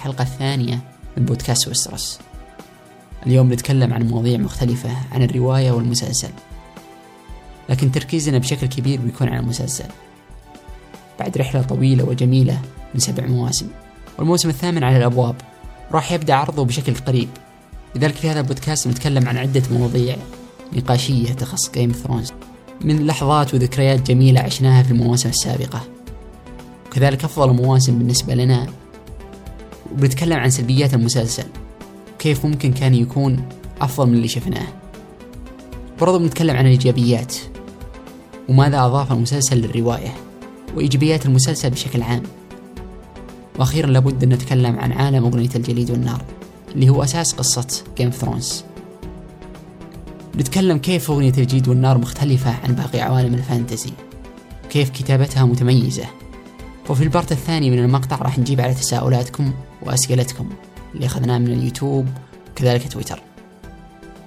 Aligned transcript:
الحلقة 0.00 0.22
الثانية 0.22 0.80
من 1.16 1.24
بودكاست 1.24 1.68
وسترس 1.68 2.20
اليوم 3.26 3.52
نتكلم 3.52 3.92
عن 3.92 4.08
مواضيع 4.08 4.38
مختلفة 4.38 4.90
عن 5.12 5.22
الرواية 5.22 5.72
والمسلسل 5.72 6.28
لكن 7.68 7.92
تركيزنا 7.92 8.38
بشكل 8.38 8.66
كبير 8.66 9.00
بيكون 9.00 9.28
على 9.28 9.38
المسلسل. 9.38 9.84
بعد 11.18 11.38
رحلة 11.38 11.62
طويلة 11.62 12.04
وجميلة 12.04 12.60
من 12.94 13.00
سبع 13.00 13.26
مواسم 13.26 13.68
والموسم 14.18 14.48
الثامن 14.48 14.84
على 14.84 14.96
الأبواب 14.96 15.34
راح 15.92 16.12
يبدأ 16.12 16.34
عرضه 16.34 16.64
بشكل 16.64 16.94
قريب. 16.94 17.28
لذلك 17.94 18.14
في 18.14 18.30
هذا 18.30 18.40
البودكاست 18.40 18.88
نتكلم 18.88 19.28
عن 19.28 19.36
عدة 19.36 19.62
مواضيع 19.70 20.16
نقاشية 20.72 21.32
تخص 21.32 21.70
جيم 21.70 21.92
ثرونز 21.92 22.32
من 22.80 23.06
لحظات 23.06 23.54
وذكريات 23.54 24.10
جميلة 24.10 24.40
عشناها 24.40 24.82
في 24.82 24.90
المواسم 24.90 25.28
السابقة. 25.28 25.80
وكذلك 26.86 27.24
أفضل 27.24 27.52
مواسم 27.52 27.98
بالنسبة 27.98 28.34
لنا 28.34 28.66
وبنتكلم 29.92 30.38
عن 30.38 30.50
سلبيات 30.50 30.94
المسلسل. 30.94 31.44
وكيف 32.14 32.46
ممكن 32.46 32.72
كان 32.72 32.94
يكون 32.94 33.42
أفضل 33.80 34.06
من 34.08 34.14
اللي 34.14 34.28
شفناه. 34.28 34.66
برضو 36.00 36.18
بنتكلم 36.18 36.56
عن 36.56 36.66
الإيجابيات 36.66 37.34
وماذا 38.48 38.86
أضاف 38.86 39.12
المسلسل 39.12 39.56
للرواية 39.56 40.14
وإيجابيات 40.76 41.26
المسلسل 41.26 41.70
بشكل 41.70 42.02
عام. 42.02 42.22
وأخيرا 43.58 43.86
لابد 43.86 44.22
أن 44.22 44.28
نتكلم 44.28 44.78
عن 44.78 44.92
عالم 44.92 45.24
أغنية 45.24 45.50
الجليد 45.56 45.90
والنار 45.90 46.24
اللي 46.74 46.88
هو 46.88 47.02
أساس 47.02 47.32
قصة 47.32 47.84
جيم 47.98 48.10
ثرونز 48.10 48.64
نتكلم 50.36 50.78
كيف 50.78 51.10
أغنية 51.10 51.32
الجليد 51.38 51.68
والنار 51.68 51.98
مختلفة 51.98 52.54
عن 52.64 52.74
باقي 52.74 53.00
عوالم 53.00 53.34
الفانتزي 53.34 53.90
وكيف 54.64 54.90
كتابتها 54.90 55.44
متميزة. 55.44 56.04
وفي 56.90 57.02
ال 57.02 57.08
part 57.08 57.32
الثاني 57.32 57.70
من 57.70 57.78
المقطع 57.78 58.16
راح 58.16 58.38
نجيب 58.38 58.60
على 58.60 58.74
تساؤلاتكم 58.74 59.52
وأسئلتكم 59.82 60.48
اللي 60.94 61.06
أخذناه 61.06 61.38
من 61.38 61.52
اليوتيوب 61.52 62.06
وكذلك 62.50 62.92
تويتر. 62.92 63.22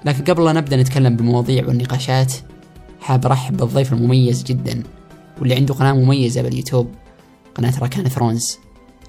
لكن 0.06 0.23
قبل 0.23 0.46
لا 0.46 0.54
نبدأ 0.54 0.78
نتكلم 0.78 1.16
بالمواضيع 1.16 1.68
والنقاشات 1.68 2.34
حاب 3.02 3.26
أرحب 3.26 3.58
بالضيف 3.58 3.94
المميز 3.94 4.44
جدا 4.44 4.84
واللي 5.40 5.56
عنده 5.56 5.74
قناة 5.74 5.94
مميزة 5.94 6.42
باليوتيوب 6.42 6.88
قناة 7.56 7.80
ركان 7.80 8.08
ثرونز 8.08 8.58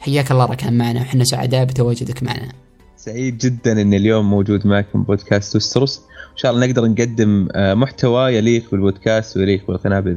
حياك 0.00 0.30
الله 0.30 0.44
ركان 0.44 0.78
معنا 0.78 1.00
وحنا 1.00 1.24
سعداء 1.24 1.64
بتواجدك 1.64 2.22
معنا. 2.22 2.52
سعيد 2.96 3.38
جدا 3.38 3.80
اني 3.80 3.96
اليوم 3.96 4.30
موجود 4.30 4.66
معكم 4.66 5.02
بودكاست 5.02 5.56
ويستروس 5.56 5.98
إن 6.32 6.36
شاء 6.36 6.52
الله 6.52 6.66
نقدر 6.66 6.86
نقدم 6.86 7.48
آه، 7.52 7.74
محتوى 7.74 8.34
يليق 8.34 8.70
بالبودكاست 8.70 9.36
ويليق 9.36 9.66
بالقناة 9.66 10.00
بإذن 10.00 10.16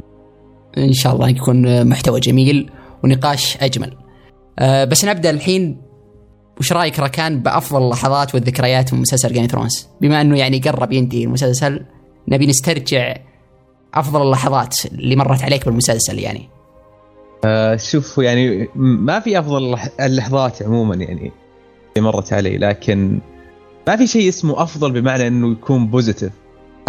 إن 0.78 0.92
شاء 0.92 1.14
الله 1.14 1.28
يكون 1.28 1.88
محتوى 1.88 2.20
جميل 2.20 2.70
ونقاش 3.04 3.56
أجمل. 3.56 3.96
أه 4.58 4.84
بس 4.84 5.04
نبدأ 5.04 5.30
الحين 5.30 5.87
وش 6.60 6.72
رأيك 6.72 7.00
ركان 7.00 7.40
بأفضل 7.40 7.82
اللحظات 7.82 8.34
والذكريات 8.34 8.94
من 8.94 9.00
مسلسل 9.00 9.32
جيم 9.32 9.46
ثرونز 9.46 9.86
بما 10.00 10.20
أنه 10.20 10.38
يعني 10.38 10.58
قرب 10.58 10.92
ينتهي 10.92 11.24
المسلسل 11.24 11.84
نبي 12.28 12.46
نسترجع 12.46 13.16
أفضل 13.94 14.22
اللحظات 14.22 14.76
اللي 14.86 15.16
مرت 15.16 15.42
عليك 15.42 15.64
بالمسلسل 15.64 16.18
يعني. 16.18 16.48
آه 17.44 17.76
شوف 17.76 18.18
يعني 18.18 18.68
ما 18.74 19.20
في 19.20 19.38
أفضل 19.38 19.78
اللحظات 20.00 20.62
عموما 20.62 20.94
يعني 20.94 21.32
اللي 21.96 22.08
مرت 22.08 22.32
علي 22.32 22.58
لكن 22.58 23.20
ما 23.88 23.96
في 23.96 24.06
شيء 24.06 24.28
اسمه 24.28 24.62
أفضل 24.62 24.92
بمعنى 24.92 25.26
إنه 25.26 25.52
يكون 25.52 25.86
positive 25.86 26.32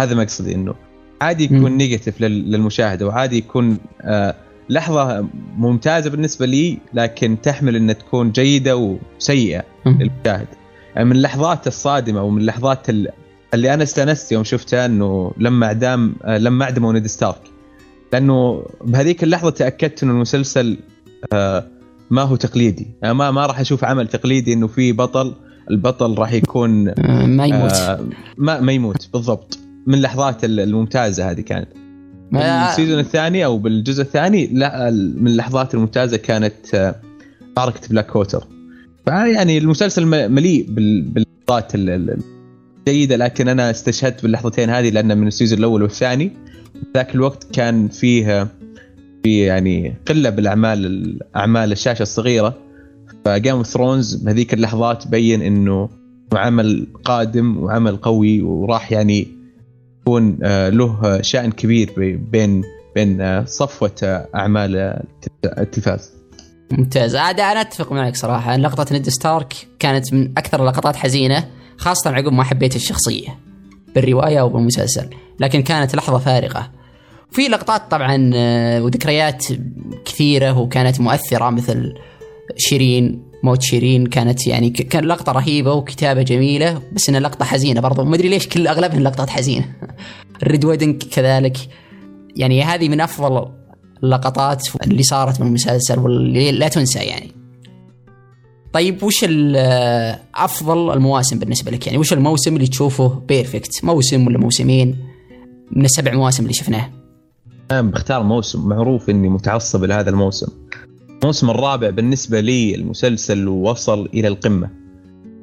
هذا 0.00 0.14
مقصدي 0.14 0.54
إنه 0.54 0.74
عادي 1.22 1.44
يكون 1.44 1.76
negative 1.76 2.20
للمشاهده 2.20 3.06
وعادي 3.06 3.38
يكون 3.38 3.78
آه 4.02 4.34
لحظة 4.70 5.28
ممتازة 5.56 6.10
بالنسبة 6.10 6.46
لي 6.46 6.78
لكن 6.94 7.36
تحمل 7.42 7.76
إنها 7.76 7.94
تكون 7.94 8.32
جيدة 8.32 8.76
وسيئة 8.76 9.64
للمشاهد. 9.86 10.46
يعني 10.94 11.08
من 11.08 11.16
اللحظات 11.16 11.66
الصادمة 11.66 12.22
ومن 12.22 12.40
اللحظات 12.40 12.90
اللي 13.54 13.74
أنا 13.74 13.82
استأنست 13.82 14.32
يوم 14.32 14.44
شفتها 14.44 14.86
إنه 14.86 15.32
لما 15.38 15.66
اعدام 15.66 16.14
لما 16.26 16.64
اعدموا 16.64 16.92
نيد 16.92 17.06
ستارك. 17.06 17.40
لأنه 18.12 18.66
بهذيك 18.84 19.22
اللحظة 19.22 19.50
تأكدت 19.50 20.02
إنه 20.02 20.12
المسلسل 20.12 20.78
آه، 21.32 21.66
ما 22.10 22.22
هو 22.22 22.36
تقليدي. 22.36 22.86
يعني 23.02 23.14
ما 23.14 23.30
ما 23.30 23.46
راح 23.46 23.60
أشوف 23.60 23.84
عمل 23.84 24.08
تقليدي 24.08 24.52
إنه 24.52 24.66
في 24.66 24.92
بطل 24.92 25.34
البطل 25.70 26.18
راح 26.18 26.32
يكون 26.32 26.88
آه، 26.88 27.26
ما 27.26 27.46
يموت. 27.46 27.72
آه، 27.72 28.04
ما 28.38 28.60
ما 28.60 28.72
يموت. 28.72 29.08
بالضبط. 29.12 29.58
من 29.86 29.94
اللحظات 29.94 30.44
الممتازة 30.44 31.30
هذه 31.30 31.40
كانت. 31.40 31.68
بال 32.32 32.49
season 32.49 32.98
الثاني 32.98 33.44
أو 33.44 33.58
بالجزء 33.58 34.02
الثاني 34.02 34.46
لا 34.46 34.90
من 34.90 35.26
اللحظات 35.26 35.74
الممتازة 35.74 36.16
كانت 36.16 36.74
آه، 36.74 36.94
معركه 37.56 37.88
بلاك 37.90 38.06
ووتر 38.06 38.46
فيعني 39.04 39.58
المسلسل 39.58 40.06
مليء 40.28 40.66
باللحظات 40.68 41.72
الجيده 41.74 43.16
لكن 43.16 43.48
أنا 43.48 43.70
استشهدت 43.70 44.22
باللحظتين 44.22 44.70
هذه 44.70 44.90
لأن 44.90 45.18
من 45.18 45.26
ال 45.26 45.31
season 45.31 45.58
الأول 45.58 45.82
والثاني. 45.82 46.30
ذاك 46.94 47.14
الوقت 47.14 47.46
كان 47.52 47.88
فيه 47.88 48.48
في 49.22 49.38
يعني 49.38 49.94
قلة 50.08 50.30
بالأعمال 50.30 51.18
أعمال 51.36 51.72
الشاشة 51.72 52.02
الصغيرة. 52.02 52.58
ف 53.24 53.30
Game 53.30 53.56
of 53.56 53.66
Thrones 53.66 54.14
بهذيك 54.14 54.54
اللحظات 54.54 55.08
بين 55.08 55.42
إنه 55.42 55.88
عمل 56.32 56.86
قادم 57.04 57.56
وعمل 57.56 57.96
قوي 57.96 58.42
وراح 58.42 58.92
يعني 58.92 59.39
يكون 60.00 60.38
آه، 60.42 60.68
له 60.68 61.22
شأن 61.22 61.52
كبير 61.52 61.94
بين 62.30 62.62
بين 62.94 63.20
آه، 63.20 63.44
صفوة 63.44 63.92
آه، 64.02 64.28
أعمال 64.34 65.00
التلفاز. 65.44 66.12
ممتاز. 66.70 67.16
عاد 67.16 67.40
أنا 67.40 67.60
أتفق 67.60 67.92
معك 67.92 68.16
صراحة. 68.16 68.56
لقطه 68.56 68.92
نيد 68.92 69.08
ستارك 69.08 69.54
كانت 69.78 70.12
من 70.12 70.30
أكثر 70.38 70.60
اللقطات 70.60 70.96
حزينة 70.96 71.48
خاصة 71.76 72.10
عقب 72.10 72.32
ما 72.32 72.44
حبيت 72.44 72.76
الشخصية 72.76 73.38
بالرواية 73.94 74.42
وبالمسلسل 74.42 75.10
لكن 75.40 75.62
كانت 75.62 75.96
لحظة 75.96 76.18
فارغة. 76.18 76.70
في 77.30 77.42
لقطات 77.42 77.90
طبعا 77.90 78.30
وذكريات 78.78 79.46
كثيرة 80.04 80.58
وكانت 80.58 81.00
مؤثرة 81.00 81.50
مثل 81.50 81.94
شيرين 82.56 83.29
موت 83.42 83.62
شيرين 83.62 84.06
كانت 84.06 84.46
يعني 84.46 84.70
كان 84.70 85.04
لقطة 85.04 85.32
رهيبة 85.32 85.72
وكتابة 85.72 86.22
جميلة 86.22 86.82
بس 86.92 87.08
إنها 87.08 87.20
لقطة 87.20 87.44
حزينة 87.44 87.80
برضو. 87.80 88.04
ما 88.04 88.16
أدري 88.16 88.28
ليش 88.28 88.48
كل 88.48 88.66
اغلبها 88.66 89.00
لقطات 89.00 89.30
حزينة. 89.30 89.72
ال 90.42 90.48
Red 90.48 90.64
Wedding 90.64 91.02
كذلك. 91.02 91.56
يعني 92.36 92.62
هذه 92.62 92.88
من 92.88 93.00
أفضل 93.00 93.48
اللقطات 94.02 94.68
اللي 94.86 95.02
صارت 95.02 95.40
من 95.40 95.46
المسلسل 95.46 95.98
واللي 95.98 96.52
لا 96.52 96.68
تنسى 96.68 96.98
يعني. 96.98 97.32
طيب 98.72 99.02
وش 99.02 99.24
أفضل 100.34 100.92
المواسم 100.92 101.38
بالنسبة 101.38 101.70
لك؟ 101.70 101.86
يعني 101.86 101.98
وش 101.98 102.12
الموسم 102.12 102.56
اللي 102.56 102.66
تشوفه 102.66 103.08
perfect 103.08 103.84
موسم 103.84 104.26
ولا 104.26 104.38
موسمين؟ 104.38 104.96
من 105.70 105.84
السبع 105.84 106.14
مواسم 106.14 106.42
اللي 106.42 106.54
شفناه. 106.54 106.90
أنا 107.70 107.82
بختار 107.82 108.22
موسم 108.22 108.68
معروف 108.68 109.10
إني 109.10 109.28
متعصب 109.28 109.84
لهذا 109.84 110.10
الموسم. 110.10 110.59
الموسم 111.22 111.50
الرابع 111.50 111.90
بالنسبة 111.90 112.40
لي 112.40 112.74
المسلسل 112.74 113.48
وصل 113.48 114.08
إلى 114.14 114.28
القمة. 114.28 114.70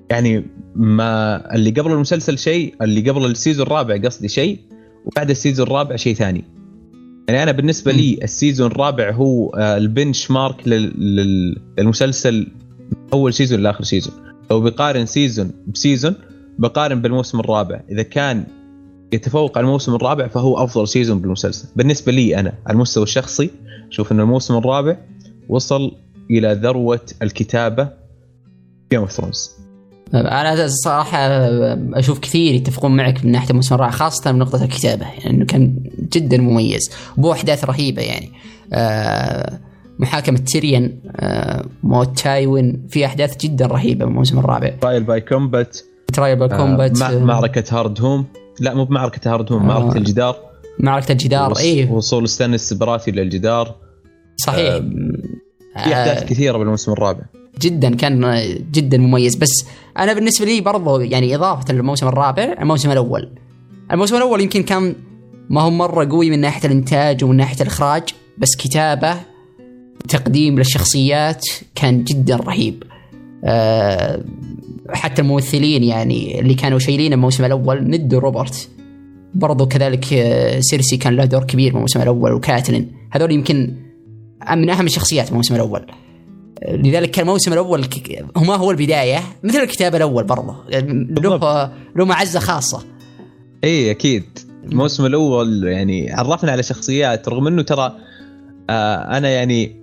يعني 0.10 0.46
ما 0.76 1.56
اللي 1.56 1.70
قبل 1.70 1.92
المسلسل 1.92 2.38
شيء 2.38 2.76
اللي 2.82 3.10
قبل 3.10 3.26
ال 3.26 3.31
season 3.31 3.66
الرابع 3.68 3.98
قصدي 3.98 4.28
شيء 4.28 4.60
وبعد 5.06 5.30
ال 5.30 5.35
season 5.35 5.68
الرابع 5.68 5.96
شيء 5.96 6.16
ثاني. 6.16 6.44
يعني 7.30 7.44
أنا 7.44 7.52
بالنسبة 7.52 7.92
لي 7.92 8.20
ال 8.24 8.31
season 8.31 8.72
الرابع 8.72 9.12
هو 9.12 9.50
آه، 9.50 9.78
ال 9.78 10.32
benchmark 10.32 10.68
للمسلسل 10.68 12.48
أول 13.14 13.34
season 13.34 13.60
لآخر 13.60 13.84
season. 13.84 14.14
لو 14.52 14.62
بقارن 14.62 15.06
season 15.06 15.52
ب 15.68 15.74
season 15.74 16.14
بقارن 16.60 17.02
بالموسم 17.02 17.40
الرابع. 17.40 17.82
إذا 17.92 18.04
كان 18.04 18.46
يتفوق 19.14 19.58
على 19.58 19.66
الموسم 19.66 19.96
الرابع 19.96 20.28
فهو 20.28 20.64
أفضل 20.64 20.88
season 20.88 21.20
بالمسلسل. 21.20 21.68
بالنسبة 21.76 22.12
لي 22.12 22.40
أنا 22.40 22.54
على 22.66 22.76
المستوى 22.76 23.04
الشخصي 23.04 23.50
أشوف 23.92 24.12
إن 24.12 24.20
الموسم 24.20 24.58
الرابع 24.58 24.98
وصل 25.50 25.92
إلى 26.32 26.54
ذروة 26.54 27.02
الكتابة 27.22 27.90
Game 28.92 29.02
of 29.02 29.12
Thrones 29.12 29.52
أنا 30.14 30.66
الصراحه 30.66 31.18
أشوف 31.94 32.20
كثير 32.20 32.56
يتفقون 32.56 32.96
معك 32.96 33.26
من 33.26 33.32
ناحية 33.32 33.50
الموسم 33.50 33.76
الرابع 33.76 33.92
خاصة 33.92 34.32
من 34.32 34.40
نقطة 34.40 34.64
الكتابة 34.64 35.06
يعني 35.06 35.30
إنه 35.30 35.46
كان 35.46 35.84
جدا 36.14 36.38
مميز 36.38 36.92
بو 37.18 37.32
احداث 37.32 37.66
رهيبة 37.66 38.02
يعني. 38.02 38.32
آه 38.74 39.60
محاكمة 40.00 40.38
تيريون 40.38 41.00
آه 41.16 41.66
موت 41.84 42.20
تايوين 42.20 42.88
في 42.90 43.06
أحداث 43.06 43.38
جدا 43.38 43.66
رهيبة 43.66 44.06
من 44.06 44.12
الموسم 44.12 44.40
الرابع. 44.40 44.70
trial 44.70 45.04
by 45.04 45.22
combat 45.22 45.78
trial 46.14 46.36
by 46.36 46.50
combat 46.50 47.00
مع 47.00 47.12
معركة 47.12 47.80
هارد 47.80 48.02
هوم. 48.02 48.26
لا 48.60 48.74
مو 48.74 48.86
بمعركة 48.86 49.34
هارد 49.34 49.52
هوم 49.52 49.62
آه 49.62 49.66
معركة 49.66 49.98
الجدار. 49.98 50.36
معركة 50.80 51.12
الجدار 51.12 51.58
اي 51.58 51.86
وصول 51.86 52.30
ستانس 52.30 52.74
براثيون 52.74 53.12
للجدار. 53.12 53.87
صحيح. 54.38 54.76
في 54.78 55.94
أحداث 55.94 56.24
آه 56.24 56.26
كثيرة 56.26 56.58
بالموسم 56.58 56.92
الرابع. 56.92 57.22
جدا 57.62 57.96
كان 57.96 58.44
جدا 58.72 58.98
مميز. 58.98 59.36
بس 59.36 59.66
أنا 59.98 60.14
بالنسبة 60.14 60.46
لي 60.46 60.62
برضو 60.62 61.00
يعني 61.00 61.36
إضافة 61.36 61.74
للموسم 61.74 62.08
الرابع 62.08 62.56
الموسم 62.62 62.92
الأول. 62.92 63.30
الموسم 63.92 64.16
الأول 64.16 64.42
يمكن 64.42 64.64
كان 64.64 64.96
ما 65.50 65.62
هو 65.62 65.70
مرة 65.70 66.10
قوي 66.10 66.30
من 66.30 66.40
ناحية 66.40 66.68
الإنتاج 66.68 67.24
ومن 67.24 67.38
ناحية 67.38 67.62
الإخراج 67.62 68.04
بس 68.38 68.56
كتابة 68.56 69.16
تقديم 70.10 70.58
للشخصيات 70.58 71.46
كان 71.76 72.04
جدا 72.04 72.36
رهيب. 72.36 72.84
آه 73.46 74.24
حتى 74.90 75.22
الممثلين 75.22 75.84
يعني 75.84 76.40
اللي 76.40 76.54
كانوا 76.54 76.80
شايلين 76.80 77.14
الموسم 77.14 77.46
الأول 77.46 77.90
ند 77.90 78.14
روبرت. 78.14 78.70
برضو 79.34 79.66
كذلك 79.66 80.14
آه، 80.14 80.60
سيرسي 80.60 80.98
كان 80.98 81.16
له 81.16 81.26
دور 81.26 81.44
كبير 81.44 81.72
بالموسم 81.74 82.02
الأول 82.02 82.34
وكاتلين. 82.34 82.92
هذول 83.12 83.32
يمكن 83.32 83.76
من 84.56 84.70
اهم 84.70 84.86
الشخصيات 84.86 85.30
الموسم 85.30 85.56
الأول. 85.56 85.86
لذلك 86.68 87.12
كان 87.12 87.26
الموسم 87.26 87.54
الأول 87.54 87.86
هو 88.38 88.44
ما 88.44 88.56
هو 88.56 88.72
البداية 88.72 89.20
مثل 89.44 89.60
الكتاب 89.60 89.96
الأول 89.96 90.24
برضه. 90.24 90.56
له 90.70 91.72
له 91.96 92.06
معزة 92.06 92.40
خاصة. 92.40 92.84
إي 93.64 93.92
أكيد. 93.92 94.24
الموسم 94.64 95.06
الأول 95.06 95.64
يعني 95.68 96.14
عرفنا 96.14 96.52
على 96.52 96.64
شخصيات 96.64 97.30
رغم 97.30 97.48
إنه 97.48 97.62
ترى 97.62 97.96
آه 98.70 99.18
أنا 99.18 99.30
يعني 99.30 99.76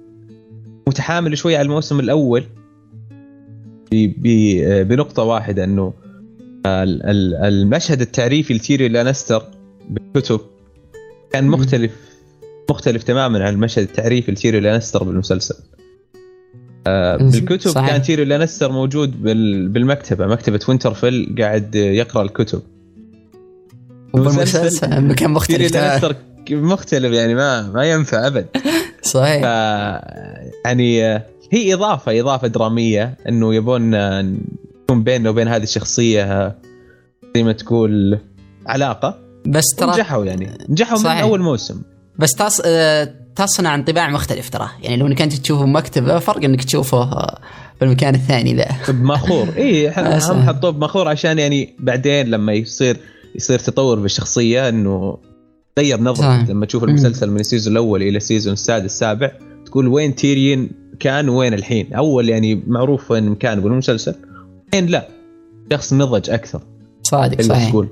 متحامل 0.88 1.38
شوي 1.38 1.56
على 1.56 1.66
الموسم 1.66 2.00
الأول. 2.00 2.44
بنقطة 3.92 5.22
واحدة 5.22 5.64
إنه 5.64 5.92
المشهد 6.66 8.00
التعريفي 8.00 8.54
لتيريون 8.54 8.88
لانستر 8.88 9.42
بالكتب 9.90 10.40
كان 11.32 11.46
مختلف. 11.46 11.92
مختلف 12.70 13.02
تماما 13.02 13.44
عن 13.44 13.54
المشهد 13.54 13.82
التعريفي 13.82 14.32
لتيريون 14.32 14.60
لانستر 14.60 15.04
بالمسلسل. 15.04 15.54
آه 16.86 17.16
بالكتب 17.16 17.70
صحيح. 17.70 17.90
كان 17.90 18.02
تيريون 18.02 18.24
لانستر 18.24 18.72
موجود 18.72 19.22
بالمكتبة 19.72 20.26
مكتبة 20.26 20.60
وينترفيل 20.68 21.34
قاعد 21.38 21.74
يقرأ 21.74 22.22
الكتب. 22.22 22.62
بالمسلسل 24.14 25.00
مكان 25.00 25.30
مختلف 25.36 25.56
تيريون 25.56 25.68
لانستر 25.68 26.16
مختلف 26.50 27.12
يعني 27.12 27.34
ما 27.34 27.62
ما 27.62 27.84
ينفع 27.84 28.26
أبد. 28.26 28.46
صحيح. 29.02 29.42
ف 29.42 29.44
يعني 30.64 31.04
آه، 31.04 31.22
هي 31.52 31.74
إضافة 31.74 32.20
إضافة 32.20 32.48
درامية 32.48 33.14
إنه 33.28 33.54
يبون 33.54 33.94
يكون 33.94 35.04
بيننا 35.04 35.30
وبين 35.30 35.48
هذه 35.48 35.62
الشخصية 35.62 36.54
زي 37.36 37.42
ما 37.42 37.52
تقول 37.52 38.18
علاقة. 38.66 39.18
بس 39.46 39.64
ترى 39.76 39.90
نجحوا 39.90 40.24
يعني. 40.24 40.58
نجحوا 40.68 40.98
من 40.98 41.06
أول 41.06 41.40
موسم. 41.40 41.82
بس 42.18 42.32
تص... 42.32 42.60
آه، 42.64 43.14
تصنع 43.36 43.74
انطباع 43.74 44.10
مختلف 44.10 44.50
ترى. 44.50 44.68
يعني 44.82 44.96
لو 44.96 45.06
انك 45.06 45.22
انت 45.22 45.32
تشوفه 45.32 45.64
بمكتبه 45.64 46.18
فرق 46.18 46.44
إنك 46.44 46.64
تشوفه 46.64 47.26
بالمكان 47.80 48.14
الثاني 48.14 48.54
ذا. 48.54 48.68
بماخور 48.88 49.48
اي 49.56 49.88
هم 49.88 50.42
حطوه 50.42 50.70
بماخور 50.70 51.08
عشان 51.08 51.38
يعني 51.38 51.74
بعدين 51.78 52.26
لما 52.26 52.52
يصير 52.52 52.96
يصير 53.34 53.58
تطور 53.58 53.98
بالشخصيه 53.98 54.68
إنه 54.68 55.18
تغير 55.76 56.00
نظرتك. 56.00 56.50
لما 56.50 56.66
تشوف 56.66 56.84
المسلسل 56.84 57.30
من 57.30 57.40
ال 57.40 57.45
season 57.45 57.72
الأول 57.72 58.02
إلى 58.02 58.16
ال 58.16 58.21
season 58.21 58.52
السادس 58.52 58.84
السابع 58.84 59.30
تقول 59.66 59.88
وين 59.88 60.14
تيريون 60.14 60.70
كان 61.00 61.28
وين 61.28 61.54
الحين؟ 61.54 61.94
أول 61.94 62.28
يعني 62.28 62.62
معروف 62.66 63.10
وين 63.10 63.30
مكانه 63.30 63.60
بالمسلسل 63.60 64.14
الحين 64.68 64.86
لا؟ 64.86 65.08
شخص 65.72 65.92
نضج 65.92 66.30
أكثر. 66.30 66.60
صادق 67.02 67.40
صحيح. 67.42 67.70
تقول. 67.70 67.88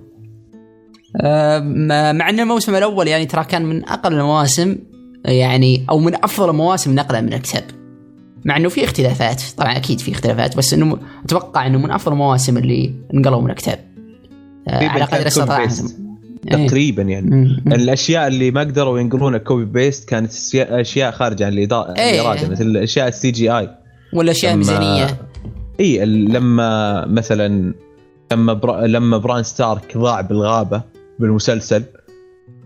مع 2.13 2.31
إن 2.31 2.41
الموسم 2.41 2.75
الأول 2.75 3.09
يعني 3.09 3.27
ترى 3.27 3.45
كان 3.45 3.65
من 3.65 3.89
أقل 3.89 4.13
المواسم 4.13 4.77
يعني 5.25 5.87
أو 5.91 5.99
من 5.99 6.25
أفضل 6.25 6.51
المواسم 6.51 6.95
نقلا 6.95 7.21
من 7.21 7.33
الكتاب 7.33 7.65
مع 8.45 8.57
إنه 8.57 8.69
في 8.69 8.85
اختلافات 8.85 9.43
طبعا 9.57 9.77
أكيد 9.77 10.01
في 10.01 10.13
اختلافات 10.13 10.57
بس 10.57 10.75
إنه 10.75 10.99
أتوقع 11.25 11.67
إنه 11.67 11.79
من 11.79 11.91
أفضل 11.91 12.13
المواسم 12.13 12.57
اللي 12.57 12.95
انقلوا 13.15 13.41
من 13.41 13.51
الكتاب. 13.51 13.79
أه 14.69 14.89
على 14.89 15.05
قدر 15.05 15.27
استطاعهم 15.27 15.89
إيه. 16.53 16.67
تقريبا 16.67 17.03
يعني. 17.03 17.31
مم. 17.31 17.73
الأشياء 17.73 18.27
اللي 18.27 18.51
ما 18.51 18.61
قدروا 18.61 18.99
ينقلونها 18.99 19.39
copy 19.39 19.65
paste 19.65 20.09
كانت 20.09 20.33
اشياء 20.57 21.11
خارجة 21.11 21.47
عن 21.47 21.53
الاراده 21.53 22.03
إيه. 22.03 22.51
مثل 22.51 22.65
الأشياء 22.65 23.09
ال 23.09 23.31
CGI. 23.31 23.69
والأشياء 24.13 24.53
الميزانية. 24.53 25.07
اي 25.81 26.05
لما 26.05 27.07
مثلا 27.07 27.75
لما 28.33 28.53
برا 28.53 28.87
لما 28.87 29.19
بران 29.19 29.43
ستارك 29.43 29.99
ضاع 29.99 30.21
بالغابة 30.21 30.83
بالمسلسل 31.23 31.83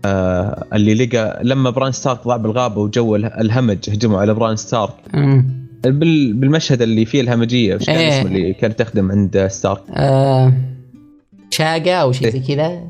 آه 0.05 0.65
اللي 0.73 1.05
لقى 1.05 1.39
لما 1.43 1.69
بران 1.69 1.91
ستارك 1.91 2.23
ضاع 2.27 2.37
بالغابة 2.37 2.81
وجو 2.81 3.15
الهمج 3.15 3.89
هجموا 3.89 4.19
على 4.19 4.33
بران 4.33 4.55
ستارك. 4.55 4.93
بالمشهد 5.83 6.81
اللي 6.81 7.05
فيه 7.05 7.21
الهمجية 7.21 7.75
وش 7.75 7.85
كان 7.85 7.95
إيه. 7.95 8.09
اسمه 8.09 8.31
اللي 8.31 8.53
كانت 8.53 8.79
تخدم 8.79 9.11
عند 9.11 9.47
ستارك؟ 9.47 9.81
آه 9.91 10.53
شاقة 11.49 11.93
أو 11.93 12.11
شيء 12.11 12.29
زي 12.29 12.39
كذا. 12.39 12.83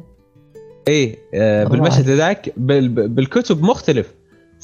إيه 0.88 1.16
آه 1.34 1.64
بالمشهد 1.64 2.10
ذاك 2.10 2.54
بالكتب 2.58 3.64
مختلف. 3.64 4.14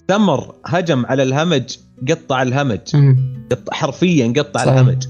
ثمر 0.08 0.56
هجم 0.66 1.06
على 1.06 1.24
الهمج 1.24 1.78
قطع 2.10 2.42
الهمج. 2.42 2.80
قطع 3.52 3.74
حرفيا 3.74 4.34
قطع 4.38 4.66
صحيح. 4.66 4.74
الهمج. 4.74 5.08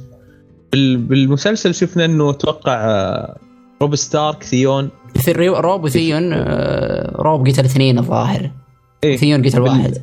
بالمسلسل 0.98 1.74
شفنا 1.74 2.06
إنه 2.06 2.30
أتوقع 2.30 2.86
آه، 2.86 3.38
روب 3.84 3.96
ستارك 3.96 4.44
ثيون. 4.44 4.90
روب 5.38 5.84
وثيون 5.84 6.34
آه، 6.34 7.12
روب 7.16 7.48
قتل 7.48 7.66
اثنين 7.66 8.00
الظاهر. 8.00 8.52
إيه؟ 9.04 9.18
ثيون 9.18 9.46
قتل 9.46 9.62
واحد. 9.62 9.98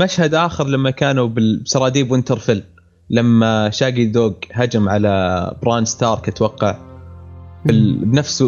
مشهد 0.00 0.34
آخر 0.34 0.66
لما 0.66 0.90
كانوا 0.90 1.28
بسراديب 1.28 2.10
وينترفيل 2.10 2.62
لما 3.10 3.70
شاقي 3.70 4.06
دوغ 4.06 4.32
هجم 4.52 4.88
على 4.88 5.54
بران 5.62 5.84
ستارك 5.84 6.28
أتوقع. 6.28 6.76
بنفس 7.64 8.44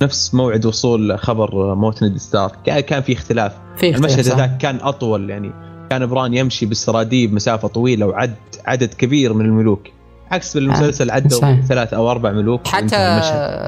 بنفس 0.00 0.34
موعد 0.34 0.66
وصول 0.66 1.18
خبر 1.18 1.74
موت 1.74 2.02
نيد 2.02 2.16
ستارك. 2.16 2.62
كان 2.62 3.02
في 3.02 3.12
اختلاف. 3.12 3.52
في 3.76 3.96
المشهد 3.96 4.20
ذاك 4.20 4.58
كان 4.58 4.78
أطول 4.82 5.30
يعني 5.30 5.52
كان 5.90 6.06
بران 6.06 6.34
يمشي 6.34 6.66
بالسراديب 6.66 7.32
مسافة 7.32 7.68
طويلة 7.68 8.06
وعد 8.06 8.34
عدد 8.66 8.94
كبير 8.94 9.32
من 9.32 9.44
الملوك. 9.44 9.82
عكس 10.30 10.54
بالمسلسل 10.54 11.10
آه. 11.10 11.14
عدوا 11.14 11.60
ثلاث 11.68 11.94
أو 11.94 12.10
أربع 12.10 12.32
ملوك 12.32 12.66
حتى 12.66 12.96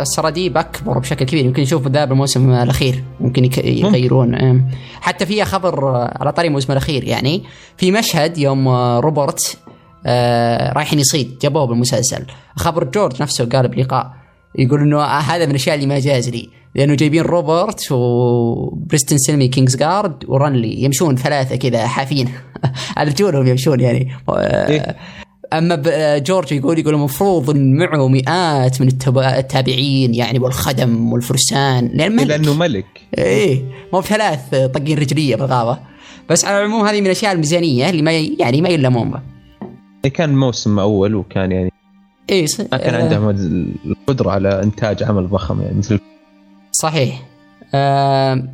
السراديب 0.01 0.57
أكبر 0.57 0.99
بشكل 0.99 1.25
كبير. 1.25 1.45
يمكن 1.45 1.63
نشوف 1.63 1.89
ذا 1.89 2.05
بالموسم 2.05 2.51
الأخير. 2.51 3.05
ممكن. 3.21 3.45
يغيرون. 3.65 4.63
حتى 5.01 5.27
فيها 5.27 5.45
خبر 5.45 5.87
على 5.95 6.33
طاري 6.33 6.49
الموسم 6.49 6.73
الأخير 6.73 7.05
يعني. 7.05 7.43
في 7.77 7.93
مشهد 7.93 8.39
يوم 8.39 8.69
روبرت 8.99 9.59
آه 10.07 10.73
رايحين 10.73 10.99
يصيد 10.99 11.39
جابوه 11.43 11.67
بالمسلسل. 11.67 12.27
خبر 12.57 12.85
جورج 12.85 13.23
نفسه 13.23 13.45
قال 13.45 13.69
بلقاء 13.69 14.11
يقول 14.59 14.81
إنه 14.81 15.03
هذا 15.03 15.45
من 15.45 15.51
الأشياء 15.51 15.75
اللي 15.75 15.87
ما 15.87 15.99
جاز 15.99 16.29
لي. 16.29 16.49
لأنه 16.75 16.95
جايبين 16.95 17.23
روبرت 17.23 17.93
وباريستن 17.93 19.19
سيلمي 19.19 19.49
Kingsguard 19.49 20.25
ورنلي. 20.29 20.83
يمشون 20.83 21.17
ثلاثة 21.17 21.57
كذا 21.57 21.87
حافين 21.87 22.29
على 22.97 23.11
رجولهم 23.11 23.47
يمشون 23.47 23.81
يعني. 23.81 24.13
إيه؟ 24.29 24.97
أما 25.53 26.19
جورج 26.19 26.53
يقول 26.53 26.79
يقول 26.79 26.95
المفروض 26.95 27.51
إن 27.51 27.77
معه 27.77 28.09
مئات 28.09 28.81
من 28.81 28.89
التابعين 29.17 30.15
يعني 30.15 30.39
والخدم 30.39 31.13
والفرسان. 31.13 31.91
لأن 31.95 32.17
ملك 32.17 32.27
لأنه 32.27 32.55
ملك. 32.55 32.87
إيه 33.19 33.63
مو 33.93 34.01
بثلاث 34.01 34.55
طقين 34.55 34.99
رجلية 34.99 35.37
بالغابه 35.37 35.79
بس 36.31 36.45
على 36.45 36.59
العموم 36.59 36.87
هذه 36.87 37.01
من 37.01 37.07
الأشياء 37.07 37.33
الميزانيه 37.33 37.91
اللي 37.91 38.03
ما 38.03 38.13
يعني 38.13 38.61
ما 38.61 38.69
يلمون 38.69 39.11
بها. 39.11 39.23
إيه، 40.05 40.13
كان 40.13 40.37
موسم 40.37 40.79
أول 40.79 41.15
وكان 41.15 41.53
يعني 41.53 41.73
إيه 42.31 42.47
ما 42.73 42.79
كان 42.79 42.95
عندهم 42.95 43.31
القدرة 43.87 44.31
على 44.31 44.63
إنتاج 44.63 45.03
عمل 45.03 45.29
ضخم 45.29 45.63
يعني 45.63 45.79
مثل 45.79 46.01
صحيح. 46.73 47.23
آه 47.75 48.49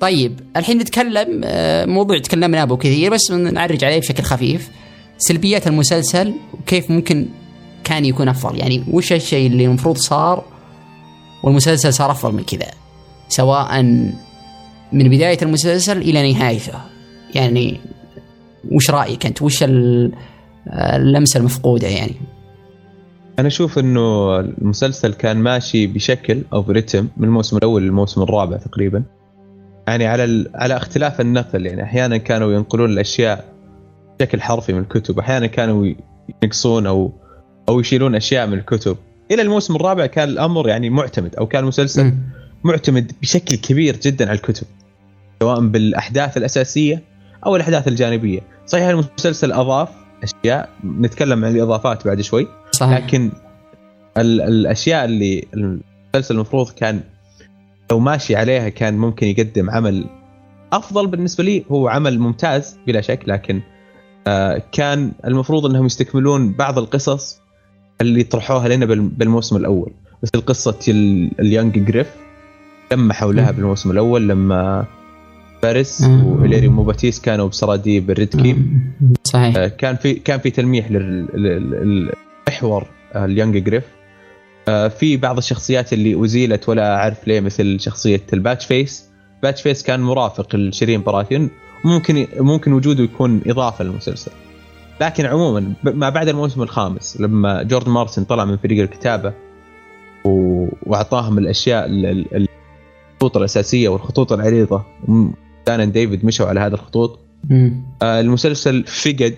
طيب 0.00 0.40
الحين 0.56 0.78
نتكلم 0.78 1.40
آه 1.44 1.84
موضوع 1.84 2.18
تكلمنا 2.18 2.62
ابو 2.62 2.76
كثير 2.76 3.12
بس 3.12 3.30
نعرج 3.30 3.84
عليه 3.84 3.98
بشكل 3.98 4.22
خفيف. 4.22 4.70
سلبيات 5.18 5.66
المسلسل 5.66 6.34
وكيف 6.54 6.90
ممكن 6.90 7.26
كان 7.84 8.04
يكون 8.04 8.28
أفضل؟ 8.28 8.58
يعني 8.58 8.84
وش 8.90 9.12
الشيء 9.12 9.46
اللي 9.46 9.64
المفروض 9.64 9.96
صار 9.96 10.44
والمسلسل 11.42 11.92
صار 11.92 12.10
أفضل 12.10 12.34
من 12.34 12.42
كذا؟ 12.42 12.70
سواء 13.28 13.82
من 14.92 15.08
بداية 15.08 15.38
المسلسل 15.42 15.98
إلى 15.98 16.32
نهايته. 16.32 16.80
يعني 17.34 17.80
وش 18.70 18.90
رأيك 18.90 19.26
أنت؟ 19.26 19.42
وش 19.42 19.64
اللمسة 20.66 21.38
المفقودة 21.40 21.88
يعني؟ 21.88 22.14
أنا 23.38 23.48
أشوف 23.48 23.78
إنه 23.78 24.40
المسلسل 24.40 25.14
كان 25.14 25.36
ماشي 25.36 25.86
بشكل 25.86 26.42
أو 26.52 26.62
برتم 26.62 27.08
من 27.16 27.24
الموسم 27.24 27.56
الأول 27.56 27.82
للموسم 27.82 28.22
الرابع 28.22 28.56
تقريبا. 28.56 29.02
يعني 29.88 30.06
على 30.06 30.50
على 30.54 30.76
اختلاف 30.76 31.20
النقل 31.20 31.66
يعني 31.66 31.82
أحيانا 31.82 32.16
كانوا 32.16 32.52
ينقلون 32.52 32.90
الأشياء 32.90 33.44
بشكل 34.18 34.40
حرفي 34.40 34.72
من 34.72 34.80
الكتب. 34.80 35.18
أحيانا 35.18 35.46
كانوا 35.46 35.92
ينقصون 36.42 36.86
أو 36.86 37.12
أو 37.68 37.80
يشيلون 37.80 38.14
أشياء 38.14 38.46
من 38.46 38.58
الكتب. 38.58 38.96
إلى 39.30 39.42
الموسم 39.42 39.76
الرابع 39.76 40.06
كان 40.06 40.28
الأمر 40.28 40.68
يعني 40.68 40.90
معتمد 40.90 41.36
أو 41.36 41.46
كان 41.46 41.62
المسلسل 41.62 42.14
معتمد 42.64 43.12
بشكل 43.22 43.56
كبير 43.56 43.96
جدا 43.96 44.28
على 44.28 44.36
الكتب 44.36 44.66
سواء 45.40 45.60
بالأحداث 45.60 46.36
الأساسية 46.36 47.02
أو 47.46 47.56
الأحداث 47.56 47.88
الجانبية. 47.88 48.40
صحيح 48.66 48.88
المسلسل 48.88 49.52
أضاف 49.52 49.88
أشياء 50.22 50.68
نتكلم 50.84 51.44
عن 51.44 51.56
الإضافات 51.56 52.06
بعد 52.06 52.20
شوي 52.20 52.48
صحيح. 52.72 52.98
لكن 52.98 53.30
ال 54.18 54.40
الأشياء 54.40 55.04
اللي 55.04 55.44
المسلسل 55.54 56.34
المفروض 56.34 56.70
كان 56.70 57.00
لو 57.90 57.98
ماشي 57.98 58.36
عليها 58.36 58.68
كان 58.68 58.98
ممكن 58.98 59.26
يقدم 59.26 59.70
عمل 59.70 60.04
أفضل 60.72 61.06
بالنسبة 61.06 61.44
لي 61.44 61.64
هو 61.70 61.88
عمل 61.88 62.18
ممتاز 62.18 62.78
بلا 62.86 63.00
شك 63.00 63.20
لكن 63.26 63.60
كان 64.72 65.12
المفروض 65.24 65.66
إنهم 65.66 65.86
يستكملون 65.86 66.52
بعض 66.52 66.78
القصص 66.78 67.40
اللي 68.00 68.22
طرحوها 68.22 68.68
لنا 68.68 68.86
بالموسم 68.86 69.56
الأول. 69.56 69.92
مثل 70.22 70.40
قصة 70.40 70.78
اليونج 71.40 71.78
جريف 71.78 72.06
لمحوا 72.92 73.32
لها 73.32 73.50
بالموسم 73.50 73.90
الأول 73.90 74.28
لما 74.28 74.86
فارس 75.62 76.04
وإليريو 76.24 76.68
موباتيس 76.68 77.20
كانوا 77.20 77.48
بسراديب 77.48 78.10
الريد 78.10 78.28
كيب 78.42 78.80
صحيح. 79.24 79.56
آه، 79.56 79.68
كان 79.68 79.96
في 79.96 80.14
كان 80.14 80.40
في 80.40 80.50
تلميح 80.50 80.90
للمحور 81.34 82.86
اليونج 83.16 83.56
جريف. 83.56 83.84
آه، 84.68 84.88
في 84.88 85.16
بعض 85.16 85.36
الشخصيات 85.36 85.92
اللي 85.92 86.24
أزيلت 86.24 86.68
ولا 86.68 86.96
أعرف 86.96 87.28
ليه 87.28 87.40
مثل 87.40 87.80
شخصية 87.80 88.22
الباتش 88.32 88.66
فيس. 88.66 89.08
باتش 89.42 89.62
فيس 89.62 89.82
كان 89.82 90.00
مرافق 90.00 90.56
لشيرين 90.56 91.02
براثيون 91.02 91.50
ممكن 91.84 92.26
ممكن 92.36 92.72
وجوده 92.72 93.04
يكون 93.04 93.40
إضافة 93.46 93.84
للمسلسل. 93.84 94.32
لكن 95.00 95.26
عموما 95.26 95.74
ما 95.84 96.08
بعد 96.08 96.28
الموسم 96.28 96.62
الخامس 96.62 97.20
لما 97.20 97.62
جورج 97.62 97.88
مارتن 97.88 98.24
طلع 98.24 98.44
من 98.44 98.56
فريق 98.56 98.82
الكتابة 98.82 99.32
وأعطاهم 100.86 101.38
الأشياء 101.38 101.86
الخطوط 101.90 103.36
الأساسية 103.36 103.88
والخطوط 103.88 104.32
العريضة 104.32 104.84
دان 105.66 105.92
وديفيد 105.92 106.24
مشوا 106.24 106.46
على 106.46 106.60
هذه 106.60 106.72
الخطوط. 106.74 107.20
آه 108.02 108.20
المسلسل 108.20 108.84
فقد 108.84 109.34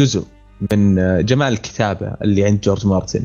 جزء 0.00 0.24
من 0.72 0.98
آه، 0.98 1.20
جمال 1.20 1.52
الكتابة 1.52 2.06
اللي 2.22 2.44
عند 2.44 2.60
جورج 2.60 2.86
مارتن. 2.86 3.24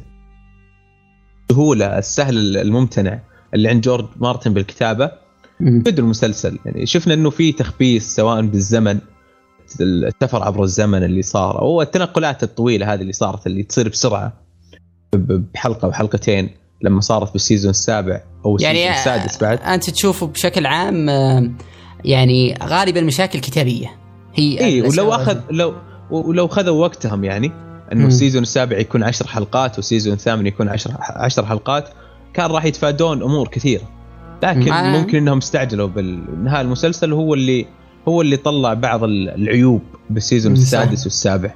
السهوله 1.49 1.97
السهل 1.97 2.57
الممتنع 2.57 3.19
اللي 3.53 3.69
عند 3.69 3.81
جورج 3.81 4.05
مارتن 4.15 4.53
بالكتابة. 4.53 5.11
فقد 5.61 5.99
المسلسل. 5.99 6.59
يعني 6.65 6.85
شفنا 6.85 7.13
إنه 7.13 7.29
في 7.29 7.51
تخبيص 7.51 8.15
سواء 8.15 8.41
بالزمن 8.41 8.99
السفر 9.81 10.43
عبر 10.43 10.63
الزمن 10.63 11.03
اللي 11.03 11.21
صار 11.21 11.61
أو 11.61 11.81
التنقلات 11.81 12.43
الطويلة 12.43 12.93
هذه 12.93 13.01
اللي 13.01 13.13
صارت 13.13 13.47
اللي 13.47 13.63
تصير 13.63 13.89
بسرعة 13.89 14.33
بحلقة 15.13 15.87
وحلقتين 15.87 16.49
لما 16.81 17.01
صارت 17.01 17.33
بال 17.33 17.42
season 17.42 17.69
السابع 17.69 18.21
أو 18.45 18.57
يعني 18.59 18.91
السادس 18.91 19.41
بعد. 19.41 19.59
أنت 19.59 19.89
تشوفه 19.89 20.27
بشكل 20.27 20.65
عام 20.65 21.09
آه، 21.09 21.51
يعني 22.05 22.57
غالبا 22.63 22.99
المشاكل 22.99 23.39
كتابية. 23.39 23.91
هي 24.33 24.59
اي 24.59 24.81
ولو 24.81 25.11
أخذ 25.13 25.39
لو 25.51 25.73
ولو 26.11 26.47
خذوا 26.47 26.81
وقتهم 26.81 27.23
يعني 27.23 27.51
إنه 27.91 28.07
ال 28.07 28.12
season 28.12 28.43
السابع 28.43 28.77
يكون 28.77 29.03
عشر 29.03 29.27
حلقات 29.27 29.75
وال 29.75 29.85
season 29.85 30.13
الثامن 30.13 30.47
يكون 30.47 30.69
عشر 30.69 30.91
عشر 30.99 31.45
حلقات 31.45 31.89
كان 32.33 32.51
راح 32.51 32.65
يتفادون 32.65 33.23
أمور 33.23 33.47
كثيرة. 33.47 34.00
لكن 34.43 34.71
ممكن 34.71 35.17
إنهم 35.17 35.37
استعجلوا 35.37 35.87
بالنهايه 35.87 36.61
المسلسل 36.61 37.13
هو 37.13 37.33
اللي 37.33 37.65
هو 38.07 38.21
اللي 38.21 38.37
طلع 38.37 38.73
بعض 38.73 39.03
العيوب 39.03 39.81
بال 40.09 40.20
season 40.20 40.53
السادس 40.53 41.03
والسابع. 41.03 41.53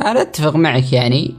أنا 0.00 0.22
أتفق 0.22 0.56
معك 0.56 0.92
يعني. 0.92 1.34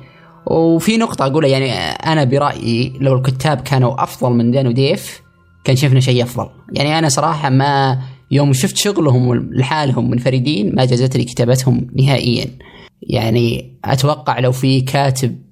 وفي 0.46 0.98
نقطة 0.98 1.26
أقولها 1.26 1.50
يعني 1.50 1.72
أنا 1.92 2.24
برأيي 2.24 2.94
لو 3.02 3.16
الكتاب 3.16 3.62
كانوا 3.62 4.04
أفضل 4.04 4.32
من 4.32 4.52
دان 4.52 4.68
وديف 4.68 5.22
كان 5.64 5.76
شفنا 5.76 6.00
شيء 6.00 6.24
أفضل. 6.24 6.50
يعني 6.74 7.00
أنا 7.00 7.10
صراحة 7.10 7.50
ما 7.50 8.02
يوم 8.32 8.54
شفت 8.54 8.78
شغلهم 8.78 9.54
لحالهم 9.54 10.10
منفردين 10.10 10.76
ما 10.76 10.86
جازتني 10.86 11.24
كتابتهم 11.24 11.88
نهائيا. 11.96 12.46
يعني 13.02 13.78
أتوقع 13.86 14.40
لو 14.40 14.52
في 14.52 14.82
كاتب 14.82 15.44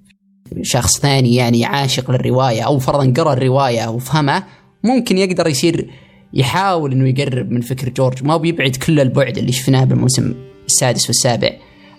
شخص 0.61 0.99
ثاني 0.99 1.35
يعني 1.35 1.65
عاشق 1.65 2.11
للرواية 2.11 2.61
أو 2.61 2.79
فرضا 2.79 3.13
قرأ 3.23 3.33
الرواية 3.33 3.87
وفهمها 3.87 4.43
ممكن 4.83 5.17
يقدر 5.17 5.47
يصير 5.47 5.89
يحاول 6.33 6.91
إنه 6.91 7.09
يقرب 7.09 7.51
من 7.51 7.61
فكر 7.61 7.89
جورج. 7.89 8.23
ما 8.23 8.37
بيبعد 8.37 8.75
كل 8.75 8.99
البعد 8.99 9.37
اللي 9.37 9.51
شفناه 9.51 9.83
بالموسم 9.83 10.33
السادس 10.67 11.07
والسابع. 11.07 11.51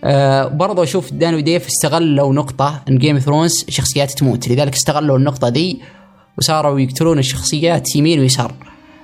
أه 0.04 0.46
برضو 0.46 0.82
أشوف 0.82 1.12
دان 1.12 1.40
وديف 1.40 1.66
استغلوا 1.66 2.34
نقطة 2.34 2.82
ان 2.88 2.98
Game 2.98 3.18
of 3.18 3.28
Thrones 3.28 3.64
شخصيات 3.68 4.10
تموت. 4.10 4.48
لذلك 4.48 4.74
استغلوا 4.74 5.18
النقطة 5.18 5.48
دي 5.48 5.80
وصاروا 6.38 6.80
يقتلون 6.80 7.18
الشخصيات 7.18 7.96
يمين 7.96 8.20
ويسار. 8.20 8.54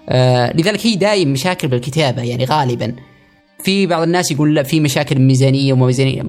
أه 0.09 0.57
لذلك 0.57 0.87
هي 0.87 0.95
دايم 0.95 1.33
مشاكل 1.33 1.69
بالكتابة 1.69 2.23
يعني 2.23 2.45
غالبا. 2.45 2.95
في 3.65 3.87
بعض 3.87 4.03
الناس 4.03 4.31
يقول 4.31 4.55
لا 4.55 4.63
في 4.63 4.81
مشاكل 4.81 5.19
ميزانية 5.19 5.73
وما 5.73 5.87
ميزانية. 5.87 6.23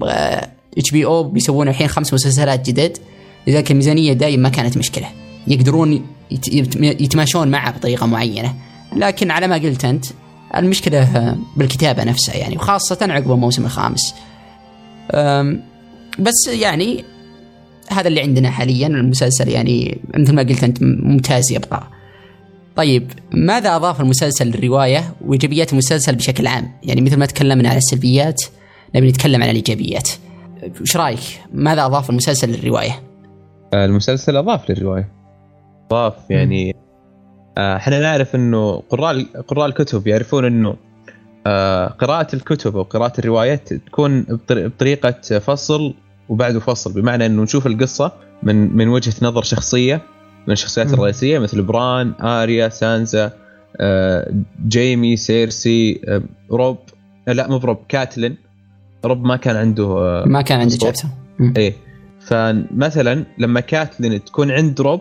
HBO 0.78 1.22
بيسوون 1.22 1.68
الحين 1.68 1.88
خمس 1.88 2.14
مسلسلات 2.14 2.70
جدد 2.70 2.98
لذلك 3.46 3.70
الميزانية 3.70 4.12
دايم 4.12 4.40
ما 4.40 4.48
كانت 4.48 4.76
مشكلة. 4.76 5.06
يقدرون 5.48 6.06
يتماشون 6.80 7.48
معها 7.48 7.70
بطريقة 7.70 8.06
معينة. 8.06 8.54
لكن 8.96 9.30
على 9.30 9.46
ما 9.46 9.54
قلت 9.54 9.84
أنت 9.84 10.04
المشكلة 10.56 11.36
بالكتابة 11.56 12.04
نفسها 12.04 12.36
يعني 12.36 12.56
وخاصة 12.56 12.98
عقب 13.00 13.32
الموسم 13.32 13.64
الخامس. 13.64 14.14
بس 16.18 16.48
يعني 16.52 17.04
هذا 17.90 18.08
اللي 18.08 18.20
عندنا 18.20 18.50
حاليا 18.50 18.86
المسلسل 18.86 19.48
يعني 19.48 19.98
مثل 20.14 20.34
ما 20.34 20.42
قلت 20.42 20.64
أنت 20.64 20.82
ممتاز 20.82 21.52
يبقى. 21.52 21.86
طيب 22.76 23.12
ماذا 23.32 23.76
أضاف 23.76 24.00
المسلسل 24.00 24.46
للرواية 24.46 25.14
وإيجابيات 25.20 25.72
المسلسل 25.72 26.14
بشكل 26.14 26.46
عام؟ 26.46 26.70
يعني 26.82 27.00
مثل 27.00 27.16
ما 27.16 27.26
تكلمنا 27.26 27.68
على 27.68 27.78
السلبيات 27.78 28.42
نبي 28.94 29.08
نتكلم 29.08 29.42
عن 29.42 29.50
الإيجابيات. 29.50 30.10
إيش 30.80 30.96
رأيك؟ 30.96 31.20
ماذا 31.52 31.86
أضاف 31.86 32.10
المسلسل 32.10 32.48
للرواية؟ 32.48 33.02
المسلسل 33.74 34.36
أضاف 34.36 34.70
للرواية. 34.70 35.19
اضاف 35.92 36.14
يعني 36.30 36.76
آه، 37.58 37.76
إحنا 37.76 38.00
نعرف 38.00 38.34
إنه 38.34 38.76
قراء 38.76 39.22
قراء 39.22 39.66
الكتب 39.66 40.06
يعرفون 40.06 40.44
إنه 40.44 40.76
آه، 41.46 41.86
قراءة 41.86 42.36
الكتب 42.36 42.76
أو 42.76 42.82
قراءة 42.82 43.12
الروايات 43.18 43.74
تكون 43.74 44.26
بطريقة 44.50 45.38
فصل 45.38 45.94
وبعده 46.28 46.60
فصل 46.60 46.92
بمعنى 46.92 47.26
إنه 47.26 47.42
نشوف 47.42 47.66
القصة 47.66 48.12
من 48.42 48.76
من 48.76 48.88
وجهة 48.88 49.14
نظر 49.22 49.42
شخصية 49.42 50.02
من 50.46 50.52
الشخصيات 50.52 50.92
الرئيسية 50.92 51.38
مثل 51.38 51.62
بران، 51.62 52.12
آريا، 52.20 52.68
سانزا، 52.68 53.32
آه، 53.80 54.32
جيمي، 54.66 55.16
سيرسي، 55.16 56.00
روب 56.50 56.78
لا 57.26 57.48
مو 57.48 57.58
بروب 57.58 57.78
كاتلين. 57.88 58.36
روب 59.04 59.24
ما 59.24 59.36
كان 59.36 59.56
عنده 59.56 60.22
ما 60.26 60.42
كان 60.42 60.60
عنده 60.60 60.76
chapter 60.76 61.08
إيه. 61.56 61.74
فمثلا 62.20 63.24
لما 63.38 63.60
كاتلين 63.60 64.24
تكون 64.24 64.50
عند 64.50 64.80
روب 64.80 65.00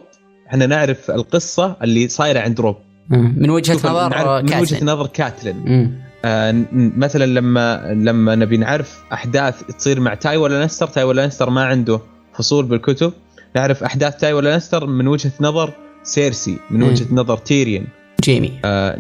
إحنا 0.50 0.66
نعرف 0.66 1.12
القصة 1.12 1.78
اللي 1.84 2.08
صايرة 2.08 2.40
عند 2.40 2.60
روب. 2.60 2.76
من 3.10 3.50
وجهة 3.50 3.76
نظر 3.76 4.10
كاتلين. 4.10 4.56
من 4.56 4.62
وجهة 4.62 4.84
نظر 4.84 5.08
كاتلين. 5.08 6.02
آه 6.26 6.66
مثلا 6.74 7.26
لما 7.26 7.94
لما 7.94 8.36
نبي 8.36 8.58
نعرف 8.58 9.04
أحداث 9.14 9.64
تصير 9.64 10.00
مع 10.00 10.14
تايون 10.14 10.38
لانستر 10.38 10.88
تايون 10.88 11.04
لانستر 11.04 11.50
ما 11.50 11.64
عنده 11.64 12.00
فصول 12.34 12.66
بالكتب. 12.66 13.14
نعرف 13.56 13.84
أحداث 13.84 14.18
تايون 14.18 14.34
لانستر 14.34 14.86
من 14.86 15.08
وجهة 15.08 15.32
نظر 15.42 15.74
سيرسي 16.04 16.58
من 16.72 16.84
وجهة 16.84 17.08
مم. 17.12 17.20
نظر 17.20 17.38
تيريون. 17.38 17.88
جيمي. 18.24 18.60
آه 18.66 19.00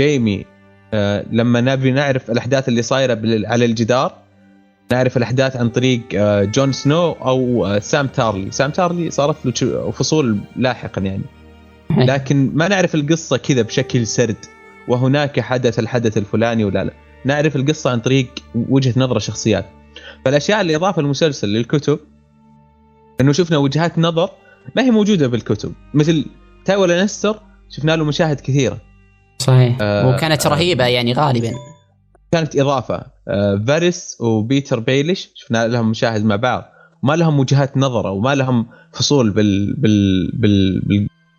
جيمي. 0.00 0.44
آه 0.94 1.24
لما 1.32 1.60
نبي 1.60 1.90
نعرف 1.90 2.30
الأحداث 2.30 2.68
اللي 2.68 2.82
صايرة 2.82 3.18
على 3.24 3.64
الجدار 3.64 4.14
نعرف 4.92 5.16
الأحداث 5.16 5.56
عن 5.56 5.68
طريق 5.68 6.00
آه، 6.14 6.44
جون 6.44 6.72
سنو 6.72 7.12
أو 7.12 7.66
آه، 7.66 7.78
سام 7.78 8.06
تارلي. 8.06 8.50
سام 8.50 8.70
تارلي 8.70 9.10
صارت 9.10 9.62
له 9.62 9.90
فصول 9.90 10.38
لاحقا 10.56 11.00
يعني. 11.00 11.22
لكن 11.90 12.50
ما 12.54 12.68
نعرف 12.68 12.94
القصة 12.94 13.36
كذا 13.36 13.62
بشكل 13.62 14.06
سرد 14.06 14.36
وهناك 14.88 15.40
حدث 15.40 15.78
الحدث 15.78 16.18
الفلاني 16.18 16.64
ولا 16.64 16.84
لا. 16.84 16.92
نعرف 17.24 17.56
القصة 17.56 17.90
عن 17.90 18.00
طريق 18.00 18.26
وجهة 18.54 18.94
نظر 18.96 19.16
الشخصيات 19.16 19.66
فالأشياء 20.24 20.60
اللي 20.60 20.76
اضافها 20.76 21.00
المسلسل 21.00 21.48
للكتب 21.48 21.98
إنه 23.20 23.32
شفنا 23.32 23.56
وجهات 23.58 23.98
نظر 23.98 24.30
ما 24.76 24.82
هي 24.82 24.90
موجودة 24.90 25.26
بالكتب. 25.26 25.72
مثل 25.94 26.24
تايولا 26.64 26.92
لانستر 26.92 27.40
شفنا 27.70 27.96
له 27.96 28.04
مشاهد 28.04 28.40
كثيرة. 28.40 28.78
صحيح. 29.38 29.76
آه 29.80 30.08
وكانت 30.08 30.46
رهيبة 30.46 30.86
يعني 30.86 31.12
غالبا. 31.12 31.52
كانت 32.32 32.56
إضافة. 32.56 33.02
آه، 33.28 33.64
فارس 33.66 34.16
وبيتر 34.20 34.80
بيليش 34.80 35.30
شفنا 35.34 35.68
لهم 35.68 35.90
مشاهد 35.90 36.24
مع 36.24 36.36
بعض. 36.36 36.64
ما 37.02 37.12
لهم 37.12 37.40
وجهات 37.40 37.76
نظر 37.76 38.08
أو 38.08 38.20
ما 38.20 38.34
لهم 38.34 38.66
فصول 38.92 39.30
بال 39.30 39.74
بال 39.74 40.30
بال 40.34 40.80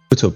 بالكتب. 0.10 0.34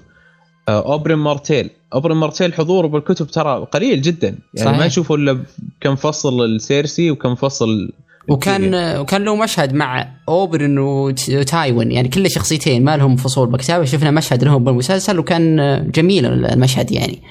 آه، 0.69 0.93
أوبرين 0.93 1.17
مارتيل. 1.17 1.69
أوبرين 1.93 2.17
مارتيل 2.17 2.53
حضوره 2.53 2.87
بالكتب 2.87 3.27
ترى 3.27 3.67
قليل 3.71 4.01
جدا. 4.01 4.27
يعني 4.27 4.69
صحيح. 4.69 4.77
ما 4.77 4.87
نشوفه 4.87 5.15
إلا 5.15 5.39
كم 5.81 5.95
فصل 5.95 6.45
لسيرسي 6.45 7.11
وكم 7.11 7.35
فصل 7.35 7.91
وكان 8.27 8.97
وكان 8.99 9.23
له 9.23 9.35
مشهد 9.35 9.73
مع 9.73 10.07
أوبرين 10.29 10.79
وتايوين. 10.79 11.91
يعني 11.91 12.07
كل 12.07 12.31
شخصيتين 12.31 12.83
ما 12.83 12.97
لهم 12.97 13.15
فصول 13.15 13.47
بالكتابة. 13.49 13.85
شفنا 13.85 14.11
مشهد 14.11 14.43
لهم 14.43 14.63
بالمسلسل 14.63 15.19
وكان 15.19 15.91
جميل 15.91 16.25
المشهد 16.25 16.91
يعني. 16.91 17.21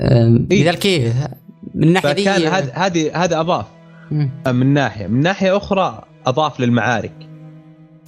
إيه؟ 0.00 0.62
لذلك 0.62 0.86
إيه 0.86 1.28
من 1.82 1.88
الناحيه 1.88 2.12
دي 2.12 2.24
كان 2.24 2.66
هذه 2.74 3.24
هذا 3.24 3.40
أضاف. 3.40 3.66
من 4.46 4.66
ناحية. 4.66 5.06
من 5.06 5.20
ناحية 5.20 5.56
أخرى 5.56 6.04
أضاف 6.26 6.60
للمعارك. 6.60 7.12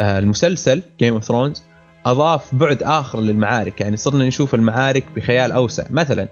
آه، 0.00 0.18
المسلسل 0.18 0.82
Game 1.00 1.14
of 1.14 1.24
Thrones 1.24 1.62
أضاف 2.06 2.54
بعد 2.54 2.82
آخر 2.82 3.20
للمعارك. 3.20 3.80
يعني 3.80 3.96
صرنا 3.96 4.24
نشوف 4.26 4.54
المعارك 4.54 5.04
بخيال 5.16 5.52
أوسع. 5.52 5.84
مثلا 5.90 6.28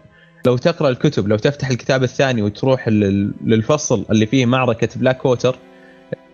لو 0.46 0.56
تقرأ 0.56 0.88
الكتب 0.88 1.28
لو 1.28 1.36
تفتح 1.36 1.68
الكتاب 1.68 2.02
الثاني 2.02 2.42
وتروح 2.42 2.88
للفصل 2.88 4.04
اللي 4.10 4.26
فيه 4.26 4.46
معركة 4.46 4.88
بلاك 4.96 5.24
ووتر 5.24 5.56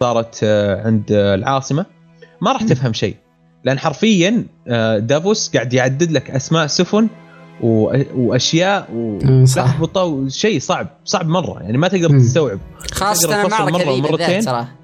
صارت 0.01 0.41
آه، 0.45 0.87
عند 0.87 1.13
العاصمة 1.13 1.87
ما 2.41 2.53
راح 2.53 2.63
تفهم 2.63 2.93
شيء. 2.93 3.17
لأن 3.65 3.79
حرفيا 3.79 4.45
آه، 4.69 4.99
دافوس 4.99 5.51
قاعد 5.55 5.73
يعدد 5.73 6.13
لك 6.13 6.31
أسماء 6.31 6.67
سفن 6.67 7.09
واشياء 7.63 8.89
ولخبطه 8.93 10.05
وشيء 10.05 10.61
صعب. 10.61 10.89
صعب 11.05 11.29
مرة. 11.29 11.63
يعني 11.63 11.79
ما 11.79 11.89
تقدر 11.89 12.19
تستوعب. 12.19 12.59
خاصة 12.93 13.43
المعركة 13.45 13.79
مرة 13.85 14.11
مرتين 14.11 14.41
صراحة 14.41 14.75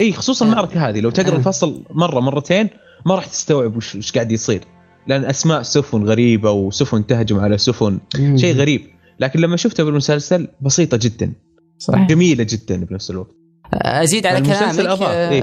إي 0.00 0.12
خصوصا 0.12 0.46
المعركة 0.46 0.88
هذه. 0.88 1.00
لو 1.00 1.10
تقرا 1.10 1.36
الفصل 1.36 1.82
مرة 1.90 2.20
مرتين 2.20 2.68
ما 3.06 3.14
راح 3.14 3.26
تستوعب 3.26 3.76
وش 3.76 4.12
قاعد 4.12 4.32
يصير. 4.32 4.64
لأن 5.06 5.24
أسماء 5.24 5.62
سفن 5.62 6.04
غريبة 6.04 6.50
وسفن 6.50 7.06
تهجم 7.06 7.40
على 7.40 7.58
سفن. 7.58 7.98
شيء 8.36 8.54
غريب. 8.54 8.82
لكن 9.20 9.40
لما 9.40 9.56
شفته 9.56 9.84
بالمسلسل 9.84 10.48
بسيطة 10.60 10.96
جدا. 10.96 11.32
صحيح 11.78 12.06
جميلة 12.06 12.46
جدا 12.50 12.84
بنفس 12.84 13.10
الوقت. 13.10 13.30
أزيد 13.74 14.26
على 14.26 14.40
كلامك 14.40 15.02
آه 15.02 15.30
إيه؟ 15.30 15.42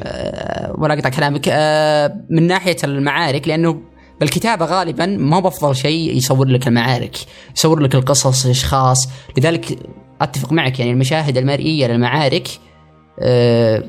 ولا 0.77 0.93
أقطع 0.93 1.09
كلامك 1.09 1.49
آه 1.51 2.15
من 2.29 2.47
ناحية 2.47 2.77
المعارك 2.83 3.47
لأنه 3.47 3.81
بالكتابه 4.19 4.65
غالبا 4.65 5.05
ما 5.05 5.39
بأفضل 5.39 5.75
شيء 5.75 6.17
يصور 6.17 6.47
لك 6.47 6.67
المعارك 6.67 7.17
يصور 7.55 7.79
لك 7.79 7.95
القصص 7.95 8.45
الاشخاص 8.45 9.09
لذلك 9.37 9.79
أتفق 10.21 10.51
معك 10.51 10.79
يعني 10.79 10.91
المشاهد 10.91 11.37
المرئية 11.37 11.87
للمعارك 11.87 12.47
آه 13.19 13.83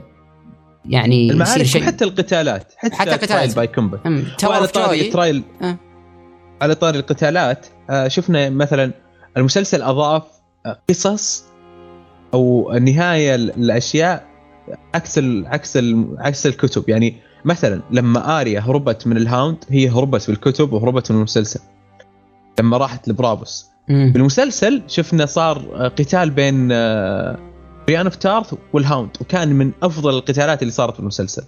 يعني 0.89 1.31
المعارك 1.31 1.63
شيء. 1.63 1.83
حتى 1.83 2.05
القتالات 2.05 2.73
حتى, 2.77 2.97
حتى 2.97 3.11
القتالات. 3.11 3.57
باي 3.57 3.67
كومبا 3.67 4.01
وعلى 4.45 4.67
طاري 4.67 5.01
ال 5.01 5.08
trial 5.08 5.43
أه. 5.63 5.77
على 6.63 6.75
طاري 6.75 6.99
القتالات 6.99 7.67
آه 7.91 8.09
شفنا 8.09 8.51
مثلا 8.51 8.93
المسلسل 9.37 9.83
أضاف 9.83 10.23
آه، 10.67 10.83
قصص 10.89 11.45
أو 12.35 12.73
نهاية 12.73 13.35
الاشياء 13.35 14.27
عكس 14.95 15.19
ال 15.19 15.47
عكس 15.47 15.77
ال 15.77 16.17
عكس 16.19 16.47
الكتب. 16.47 16.89
يعني 16.89 17.17
مثلا 17.45 17.83
لما 17.91 18.41
آريا 18.41 18.61
هربت 18.61 19.07
من 19.07 19.17
الهاوند 19.17 19.57
هي 19.69 19.89
هربت 19.89 20.27
بالكتب 20.31 20.73
وهربت 20.73 21.11
من 21.11 21.19
المسلسل. 21.19 21.61
لما 22.61 22.77
راحت 22.77 23.09
لبرابوس. 23.09 23.67
بالمسلسل 23.89 24.83
شفنا 24.87 25.27
صار 25.27 25.59
قتال 25.99 26.31
بين 26.31 26.73
بريان 27.89 28.07
اوف 28.07 28.17
تارث 28.17 28.55
والهاوند 28.73 29.11
وكان 29.21 29.49
من 29.53 29.73
أفضل 29.83 30.11
القتالات 30.11 30.63
اللي 30.63 30.73
صارت 30.73 30.95
في 30.95 31.01
المسلسل. 31.01 31.43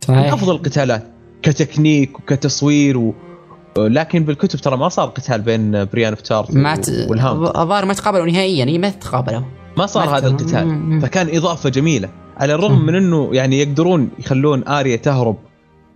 صحيح. 0.00 0.18
من 0.18 0.24
أفضل 0.24 0.54
القتالات 0.54 1.06
كتكنيك 1.42 2.18
وكتصوير 2.18 2.98
و... 2.98 3.14
لكن 3.78 4.24
بالكتب 4.24 4.58
ترى 4.58 4.76
ما 4.76 4.88
صار 4.88 5.08
قتال 5.08 5.40
بين 5.40 5.84
بريان 5.84 6.12
اوف 6.12 6.20
تارث 6.20 6.50
ما 6.50 6.76
ت... 6.76 6.88
والهاوند. 7.10 7.56
الظاهر 7.56 7.84
ما 7.84 7.94
تقابلوا 7.94 8.26
نهائيا 8.26 8.64
هي 8.64 8.78
ما 8.78 8.90
تقابلوا. 8.90 9.42
ما 9.76 9.86
صار 9.86 10.06
ما 10.06 10.16
هذا 10.16 10.28
القتال. 10.28 11.00
فكان 11.02 11.36
إضافة 11.36 11.68
جميلة. 11.68 12.08
على 12.38 12.54
الرغم 12.54 12.86
من 12.86 12.94
إنه 12.94 13.30
يعني 13.32 13.60
يقدرون 13.60 14.10
يخلون 14.18 14.68
آريا 14.68 14.96
تهرب 14.96 15.36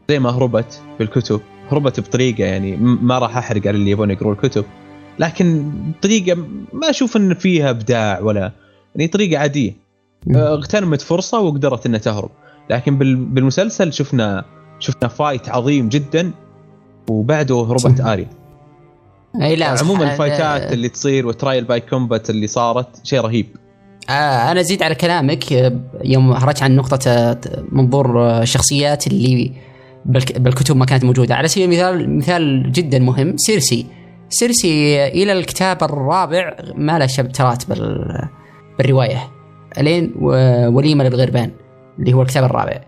زي 0.08 0.18
ما 0.18 0.30
هربت 0.30 0.82
بالكتب. 0.98 1.40
هربت 1.70 2.00
بطريقة 2.00 2.44
يعني 2.44 2.76
ما 2.76 3.18
راح 3.18 3.36
أحرق 3.36 3.66
على 3.66 3.76
اللي 3.76 3.90
يبون 3.90 4.10
يقرون 4.10 4.32
الكتب. 4.32 4.64
لكن 5.18 5.72
طريقة 6.02 6.36
ما 6.72 6.90
أشوف 6.90 7.16
إن 7.16 7.34
فيها 7.34 7.70
إبداع 7.70 8.20
ولا 8.20 8.52
يعني 8.94 9.08
طريقة 9.08 9.40
عادية. 9.40 9.76
آه، 10.36 10.54
اغتنمت 10.54 11.00
فرصة 11.00 11.40
وقدرت 11.40 11.86
إنها 11.86 11.98
تهرب. 11.98 12.30
لكن 12.70 12.98
بالمسلسل 13.34 13.92
شفنا 13.92 14.44
شفنا 14.78 15.08
fight 15.08 15.48
عظيم 15.48 15.88
جدا 15.88 16.30
وبعده 17.10 17.54
هربت 17.56 18.00
آريا. 18.00 18.28
إي 19.42 19.56
لا 19.56 19.66
عموما 19.66 20.12
ال 20.12 20.21
fightات 20.21 20.72
اللي 20.72 20.88
تصير 20.88 21.26
و 21.26 21.32
trial 21.32 21.64
by 21.64 21.80
combat 21.80 22.30
اللي 22.30 22.46
صارت 22.46 23.06
شيء 23.06 23.20
رهيب. 23.20 23.46
آه 24.10 24.50
أنا 24.50 24.60
أزيد 24.60 24.82
على 24.82 24.94
كلامك. 24.94 25.52
آه، 25.52 25.72
يوم 26.04 26.32
هرجت 26.32 26.62
عن 26.62 26.76
نقطة 26.76 27.10
آه، 27.10 27.38
منظور 27.72 28.40
الشخصيات 28.42 29.06
اللي 29.06 29.52
بالكتب 30.36 30.76
ما 30.76 30.84
كانت 30.84 31.04
موجودة. 31.04 31.34
على 31.34 31.48
سبيل 31.48 31.64
المثال 31.64 32.16
مثال 32.16 32.72
جدا 32.72 32.98
مهم 32.98 33.36
سيرسي. 33.36 33.86
سيرسي 34.28 35.06
إلى 35.06 35.32
الكتاب 35.32 35.82
الرابع 35.82 36.56
ما 36.74 36.98
له 36.98 37.06
شابترات 37.06 37.64
بالرواية. 38.78 39.30
ألين 39.78 40.14
وليمة 40.74 41.04
للغربان 41.04 41.50
اللي 41.98 42.12
هو 42.12 42.22
الكتاب 42.22 42.44
الرابع. 42.44 42.80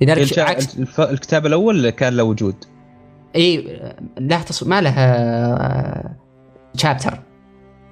لذلك 0.00 0.38
عكس 0.38 0.76
الكتاب 0.98 1.46
الأول 1.46 1.90
كان 1.90 2.16
له 2.16 2.22
وجود. 2.22 2.54
إي 3.36 3.80
له 4.18 4.42
تص... 4.42 4.62
ما 4.62 4.80
له 4.80 4.94
chapter. 6.76 7.19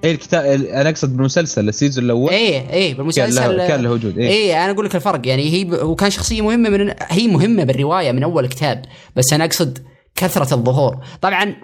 اي 0.04 0.10
الكتاب 0.10 0.44
أنا 0.64 0.88
أقصد 0.88 1.16
بالمسلسل 1.16 1.68
ال 1.68 1.73
season 1.73 2.04
الأول. 2.04 2.30
اي 2.30 2.72
اي 2.72 2.94
بالمسلسل 2.94 3.40
كان 3.40 3.56
له, 3.56 3.68
كان 3.68 3.82
له 3.82 3.90
وجود 3.90 4.18
اي 4.18 4.28
إيه 4.28 4.64
أنا 4.64 4.72
أقول 4.72 4.86
لك 4.86 4.96
الفرق 4.96 5.28
يعني 5.28 5.52
هي 5.52 5.64
ب... 5.64 5.72
وكان 5.72 6.10
شخصية 6.10 6.42
مهمة 6.42 6.68
من 6.68 6.94
هي 7.08 7.26
مهمة 7.28 7.64
بالرواية 7.64 8.12
من 8.12 8.22
أول 8.22 8.46
كتاب 8.46 8.84
بس 9.16 9.32
أنا 9.32 9.44
أقصد 9.44 9.78
كثرة 10.14 10.54
الظهور. 10.54 10.96
طبعا 11.20 11.54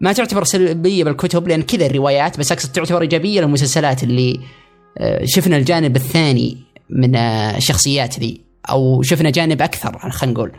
ما 0.00 0.12
تعتبر 0.12 0.44
سلبية 0.44 1.04
بالكتب 1.04 1.48
لأن 1.48 1.62
كذا 1.62 1.86
الروايات 1.86 2.38
بس 2.38 2.52
أقصد 2.52 2.72
تعتبر 2.72 3.02
إيجابية 3.02 3.40
للمسلسلات 3.40 4.02
اللي 4.02 4.40
آه، 4.98 5.24
شفنا 5.24 5.56
الجانب 5.56 5.96
الثاني 5.96 6.56
من 6.90 7.16
آه، 7.16 7.56
الشخصيات 7.56 8.18
ذي 8.18 8.40
أو 8.70 9.02
شفنا 9.02 9.30
جانب 9.30 9.62
أكثر 9.62 9.98
خلينا 10.10 10.34
نقول. 10.34 10.52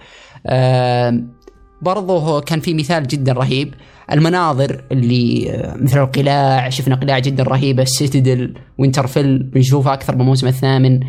برضه 1.82 2.42
كان 2.42 2.60
في 2.60 2.74
مثال 2.74 3.08
جدا 3.08 3.34
رهيب. 3.34 3.74
المناظر 4.12 4.84
اللي 4.92 5.52
مثل 5.76 6.00
القلاع 6.00 6.70
شفنا 6.70 6.96
قلاع 6.96 7.20
جدا 7.20 7.44
رهيبة 7.44 7.84
السيتادل 7.84 8.54
وينترفيل 8.78 9.44
بنشوفها 9.44 9.94
أكثر 9.94 10.16
بالموسم 10.16 10.48
الثامن. 10.48 11.00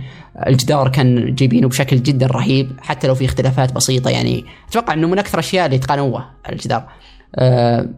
الجدار 0.47 0.89
كان 0.89 1.35
جايبينه 1.35 1.69
بشكل 1.69 2.03
جدا 2.03 2.27
رهيب 2.27 2.73
حتى 2.81 3.07
لو 3.07 3.15
في 3.15 3.25
اختلافات 3.25 3.73
بسيطة 3.73 4.11
يعني. 4.11 4.45
أتوقع 4.69 4.93
إنه 4.93 5.09
من 5.09 5.19
أكثر 5.19 5.39
الأشياء 5.39 5.67
اللي 5.67 5.77
اتقنوها 5.77 6.31
الجدار. 6.49 6.89
آه 7.37 7.89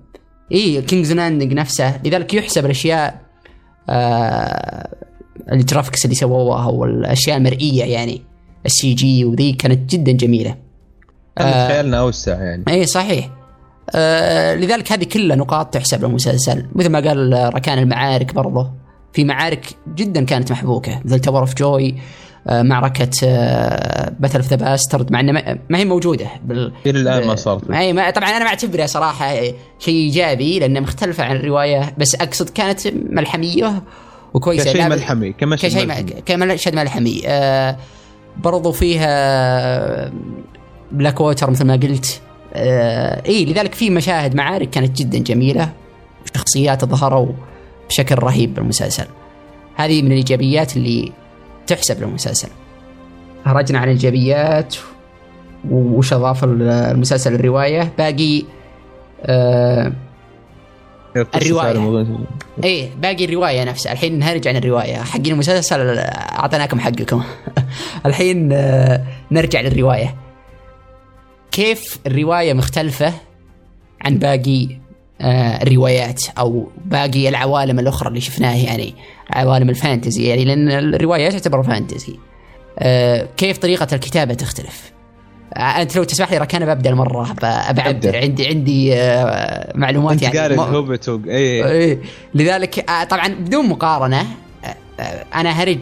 إي 0.53 0.83
كينجز 0.83 1.13
لاندنج 1.13 1.53
نفسه. 1.53 2.01
لذلك 2.05 2.35
يحسب 2.35 2.65
الأشياء 2.65 3.21
آه 3.89 4.97
ال 5.53 5.59
graphics 5.59 6.05
اللي 6.05 6.17
سووها 6.17 6.67
والأشياء 6.67 7.37
المرئية 7.37 7.85
يعني. 7.85 8.23
ال 8.67 8.95
CG 8.95 9.25
وذي 9.25 9.53
كانت 9.53 9.95
جدا 9.95 10.13
جميلة. 10.13 10.57
آه 11.39 11.69
خيالنا 11.69 11.99
أوسع 11.99 12.43
يعني. 12.43 12.65
إي 12.69 12.87
صحيح. 12.87 13.40
آه 13.95 14.55
لذلك 14.55 14.93
هذه 14.93 15.05
كلها 15.05 15.37
نقاط 15.37 15.75
تحسب 15.75 16.05
للمسلسل 16.05 16.67
مثل 16.75 16.89
ما 16.89 17.01
قال 17.01 17.51
ركان 17.55 17.79
المعارك 17.79 18.35
برضه. 18.35 18.71
في 19.13 19.25
معارك 19.25 19.67
جدا 19.95 20.25
كانت 20.25 20.53
محبوكة 20.53 21.01
مثل 21.05 21.21
Tower 21.21 21.41
of 21.41 21.55
Joy 21.55 21.95
آه 22.49 22.63
معركة 22.63 23.11
Battle 24.19 24.37
of 24.37 24.49
the 24.49 24.57
Bastards 24.57 25.13
مع 25.13 25.21
انها 25.21 25.59
ما 25.71 25.79
هي 25.79 25.85
موجودة 25.85 26.27
بال 26.45 26.73
إلى 26.87 27.01
الآن 27.01 27.27
ما 27.27 27.35
صارت. 27.35 27.71
اي 27.71 27.93
ما 27.93 28.11
طبعا 28.11 28.29
أنا 28.29 28.39
ما 28.39 28.47
اعتبرها 28.47 28.87
صراحة 28.87 29.35
شيء 29.79 29.95
إيجابي 29.95 30.59
لانها 30.59 30.81
مختلفة 30.81 31.25
عن 31.25 31.37
الرواية 31.37 31.95
بس 31.99 32.15
أقصد 32.15 32.51
كانت 32.51 32.81
ملحمية 33.11 33.83
وكويسة. 34.35 34.71
كشيء 34.73 34.89
ملحمي 34.89 35.33
كمشهد 35.33 35.71
كشيء 35.71 35.87
ملحمي, 35.87 36.23
كمشهد 36.27 36.75
ملحمي. 36.75 37.23
آه 37.27 37.77
برضو 38.37 38.73
فيها 38.73 40.13
بلاك 40.93 41.21
ووتر 41.21 41.51
مثل 41.51 41.67
ما 41.67 41.75
قلت. 41.75 42.21
آه 42.55 43.23
اي 43.27 43.45
لذلك 43.45 43.75
في 43.75 43.91
مشاهد 43.91 44.35
معارك 44.35 44.71
كانت 44.71 44.99
جدا 44.99 45.19
جميلة 45.19 45.73
وشخصيات 46.23 46.85
ظهروا 46.85 47.33
بشكل 47.89 48.15
رهيب 48.15 48.55
بالمسلسل. 48.55 49.07
هذه 49.77 50.03
من 50.03 50.13
الإيجابيات 50.13 50.77
اللي 50.77 51.13
تحسب 51.67 52.03
للمسلسل. 52.03 52.49
خرجنا 53.45 53.79
عن 53.79 53.85
الإيجابيات 53.85 54.77
وش 55.71 56.13
أضاف 56.13 56.45
المسلسل 56.45 57.35
الرواية؟ 57.35 57.93
باقي 57.99 58.43
آه 59.25 59.93
الرواية. 61.17 62.07
إيه 62.65 62.91
باقي 63.03 63.25
الرواية 63.25 63.65
نفسها. 63.65 63.93
الحين 63.93 64.19
نرجع 64.19 64.51
عن 64.51 64.57
الروايه 64.57 64.97
حقين 64.97 65.33
المسلسل 65.33 65.99
أعطيناكم 65.99 66.81
حقكم. 66.81 67.23
الحين 68.07 68.53
آه، 68.53 69.05
نرجع 69.31 69.61
للرواية. 69.61 70.15
كيف 71.51 71.99
الرواية 72.07 72.53
مختلفة 72.53 73.15
عن 74.01 74.19
باقي 74.19 74.69
آه، 75.21 75.63
الروايات 75.63 76.23
أو 76.39 76.69
باقي 76.85 77.29
العوالم 77.29 77.79
الأخرى 77.79 78.09
اللي 78.09 78.21
شفناها 78.21 78.57
يعني 78.57 78.95
عوالم 79.31 79.71
الفانتزي 79.71 80.25
يعني 80.25 80.45
لأن 80.45 80.71
الروايات 80.71 81.33
تعتبر 81.33 81.63
فانتزي. 81.63 82.17
آه، 82.79 83.29
كيف 83.37 83.59
طريقة 83.59 83.87
الكتابة 83.93 84.35
تختلف؟ 84.35 84.93
أنت 85.57 85.97
لو 85.97 86.05
تسمح 86.05 86.33
لي 86.33 86.39
ركان 86.39 86.65
ببدأ 86.65 86.91
المره 86.91 87.33
بعبر 87.43 88.17
عندي 88.17 88.47
عندي 88.47 88.95
آه، 88.95 89.73
معلومات 89.75 90.23
يعني. 90.23 90.39
قاري 90.39 90.57
هوبت 90.59 91.09
اي 91.29 91.65
اي 91.71 91.99
لذلك 92.35 92.91
آه، 92.91 93.05
طبعا 93.05 93.29
بدون 93.29 93.69
مقارنة 93.69 94.27
آه، 95.01 95.25
أنا 95.35 95.51
هرج 95.51 95.79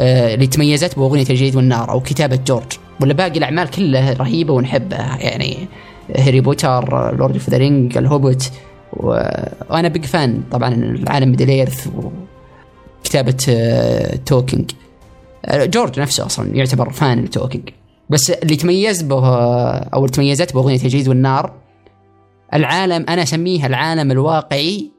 اللي 0.00 0.46
تميزت 0.46 0.96
بأغنية 0.96 1.26
الجليد 1.30 1.56
والنار 1.56 1.90
أو 1.90 2.00
كتابة 2.00 2.38
جورج. 2.46 2.72
ولا 3.00 3.14
باقي 3.14 3.38
الأعمال 3.38 3.70
كلها 3.70 4.12
رهيبة 4.12 4.52
ونحبها. 4.52 5.18
يعني 5.20 5.56
هاري 6.16 6.40
بوتر 6.40 7.16
Lord 7.16 7.34
of 7.34 7.50
the 7.50 7.56
Rings 7.56 7.98
الهوبيت 7.98 8.52
و... 8.92 9.06
وأنا 9.70 9.88
big 9.88 10.04
fan 10.04 10.42
طبعا 10.50 10.74
العالم 10.74 11.30
Middle-earth 11.30 11.88
وكتابه 13.00 13.36
آه، 13.48 14.16
تولكين 14.26 14.70
آه، 15.44 15.64
جورج 15.64 16.00
نفسه 16.00 16.26
أصلا 16.26 16.56
يعتبر 16.56 16.90
fan 16.90 17.24
لتولكين 17.24 17.70
بس 18.10 18.30
اللي 18.30 18.56
تميز 18.56 19.02
به 19.02 19.26
أو 19.78 19.98
اللي 19.98 20.10
تميزت 20.10 20.54
باغنيه 20.54 20.82
الجليد 20.82 21.08
والنار 21.08 21.52
العالم 22.54 23.04
أنا 23.08 23.22
اسميه 23.22 23.66
العالم 23.66 24.10
الواقعي 24.10 24.90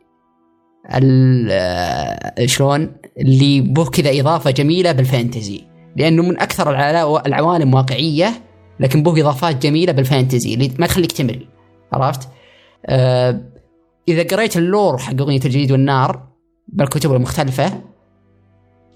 آه، 0.90 2.46
شلون؟ 2.46 2.92
اللي 3.20 3.62
به 3.62 3.86
كذا 3.86 4.20
إضافة 4.20 4.52
جميلة 4.52 4.92
بالفانتزي. 4.92 5.75
لأنه 5.96 6.24
من 6.24 6.40
أكثر 6.40 6.70
العوالم 7.26 7.74
واقعية 7.74 8.42
لكن 8.80 9.04
به 9.04 9.22
إضافات 9.22 9.64
جميلة 9.64 9.92
بالفانتزي 9.92 10.54
اللي 10.54 10.72
ما 10.80 10.88
تخليك 10.88 11.12
تمل 11.12 11.46
عرفت؟ 11.94 12.30
آه 12.86 13.42
إذا 14.08 14.24
قريت 14.24 14.58
اللور 14.58 14.98
حق 14.98 15.22
أغنية 15.22 15.40
الجديد 15.46 15.72
والنار 15.72 16.28
بالكتب 16.68 17.14
المختلفة 17.14 17.82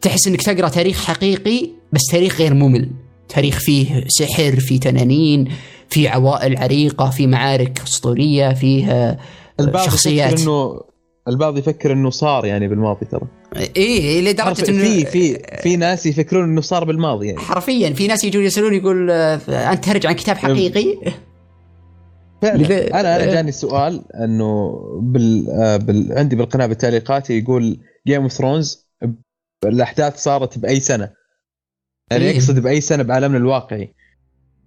تحس 0.01 0.27
إنك 0.27 0.41
تقرأ 0.41 0.69
تاريخ 0.69 1.05
حقيقي 1.05 1.69
بس 1.93 2.01
تاريخ 2.11 2.41
غير 2.41 2.53
ممل 2.53 2.89
تاريخ 3.29 3.59
فيه 3.59 4.03
سحر 4.07 4.59
فيه 4.59 4.79
تنانين 4.79 5.51
فيه 5.89 6.09
عوائل 6.09 6.57
عريقة 6.57 7.09
فيه 7.09 7.27
معارك 7.27 7.81
أسطورية 7.87 8.53
فيه 8.53 8.91
آه، 8.91 9.17
البعض 9.59 9.85
شخصيات 9.85 10.39
إنه 10.39 10.81
البعض 11.29 11.57
يفكر 11.57 11.93
إنه 11.93 12.09
صار 12.09 12.45
يعني 12.45 12.67
بالماضي 12.67 13.05
ترى. 13.05 13.27
إيه 13.77 14.21
لدرجة 14.21 14.69
إنه 14.69 14.83
في 14.83 15.05
في 15.05 15.39
في 15.63 15.75
ناس 15.75 16.05
يفكرون 16.05 16.43
إنه 16.43 16.61
صار 16.61 16.83
بالماضي 16.83 17.27
يعني. 17.27 17.39
حرفيا 17.39 17.93
في 17.93 18.07
ناس 18.07 18.23
يجون 18.23 18.43
يسألون 18.43 18.73
يقول 18.73 19.11
آه، 19.11 19.39
أنت 19.49 19.85
تراجع 19.85 20.09
عن 20.09 20.15
كتاب 20.15 20.37
حقيقي؟ 20.37 20.97
فعلا. 22.41 22.99
أنا 22.99 23.15
أنا 23.15 23.25
جاني 23.25 23.51
سؤال 23.51 24.03
إنه 24.15 24.79
بال, 25.01 25.49
آه، 25.49 25.77
بال 25.77 26.13
عندي 26.17 26.35
بالقناة 26.35 26.65
بالتعليقات 26.65 27.29
يقول 27.29 27.79
Game 28.07 28.21
of 28.21 28.31
Thrones 28.31 28.89
الأحداث 29.65 30.17
صارت 30.23 30.57
بأي 30.57 30.79
سنة؟ 30.79 31.09
يعني 32.11 32.25
إيه؟ 32.25 32.35
يقصد 32.35 32.59
بأي 32.59 32.81
سنة 32.81 33.03
بعالمنا 33.03 33.37
الواقعي؟ 33.37 33.93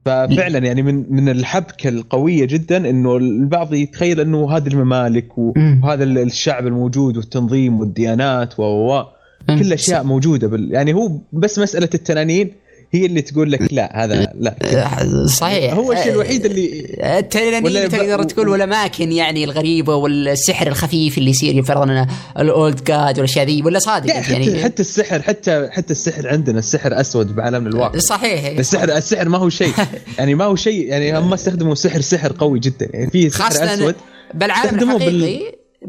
ففعلا 0.04 0.58
يعني 0.58 0.82
من 0.82 1.04
من 1.14 1.28
الحبكة 1.28 1.88
القوية 1.88 2.44
جدا 2.44 2.90
إنه 2.90 3.16
البعض 3.16 3.74
يتخيل 3.74 4.20
إنه 4.20 4.56
هذه 4.56 4.68
الممالك 4.68 5.38
وهذا 5.38 6.04
الشعب 6.04 6.66
الموجود 6.66 7.16
والتنظيم 7.16 7.80
والديانات 7.80 8.60
و 8.60 9.02
كل 9.46 9.72
أشياء 9.72 10.04
موجودة 10.04 10.48
بال 10.48 10.72
يعني 10.72 10.94
هو 10.94 11.18
بس 11.32 11.58
مسألة 11.58 11.88
التنانين 11.94 12.52
هي 12.94 13.06
اللي 13.06 13.22
تقول 13.22 13.52
لك 13.52 13.72
لا 13.72 14.04
هذا 14.04 14.32
لا. 14.34 15.26
صحيح. 15.26 15.74
هو 15.74 15.92
الشيء 15.92 16.12
الوحيد 16.12 16.44
اللي 16.44 16.96
التنانين 17.18 17.88
تقدر 17.88 18.22
تقول 18.22 18.48
والاماكن 18.48 19.12
يعني 19.12 19.44
الغريبه 19.44 19.94
والسحر 19.94 20.66
الخفيف 20.66 21.18
اللي 21.18 21.30
يصير 21.30 21.62
فرضا 21.62 22.06
الأولد 22.38 22.84
جاد 22.84 23.18
والأشياء 23.18 23.46
ذي 23.46 23.62
ولا 23.62 23.78
صادق 23.78 24.12
حتى 24.12 24.32
يعني؟ 24.32 24.62
حتى 24.62 24.82
السحر 24.82 25.22
حتى 25.22 25.68
حتى 25.70 25.92
السحر 25.92 26.28
عندنا 26.28 26.58
السحر 26.58 27.00
أسود 27.00 27.34
بعالمنا 27.34 27.68
الواقع. 27.68 27.98
صحيح. 27.98 28.58
السحر 28.58 28.96
السحر 28.96 29.28
ما 29.28 29.38
هو 29.38 29.48
شيء. 29.48 29.72
يعني 30.18 30.34
ما 30.34 30.44
هو 30.44 30.56
شيء 30.56 30.88
يعني 30.88 31.18
هم 31.18 31.32
استخدموا 31.32 31.74
سحر 31.74 32.00
سحر 32.00 32.32
قوي 32.38 32.58
جدا. 32.58 32.88
يعني 32.94 33.10
في 33.10 33.30
سحر 33.30 33.64
أسود. 33.74 33.94
بالعالم 34.34 34.90
الحقيقي 34.90 35.10
بال... 35.10 35.42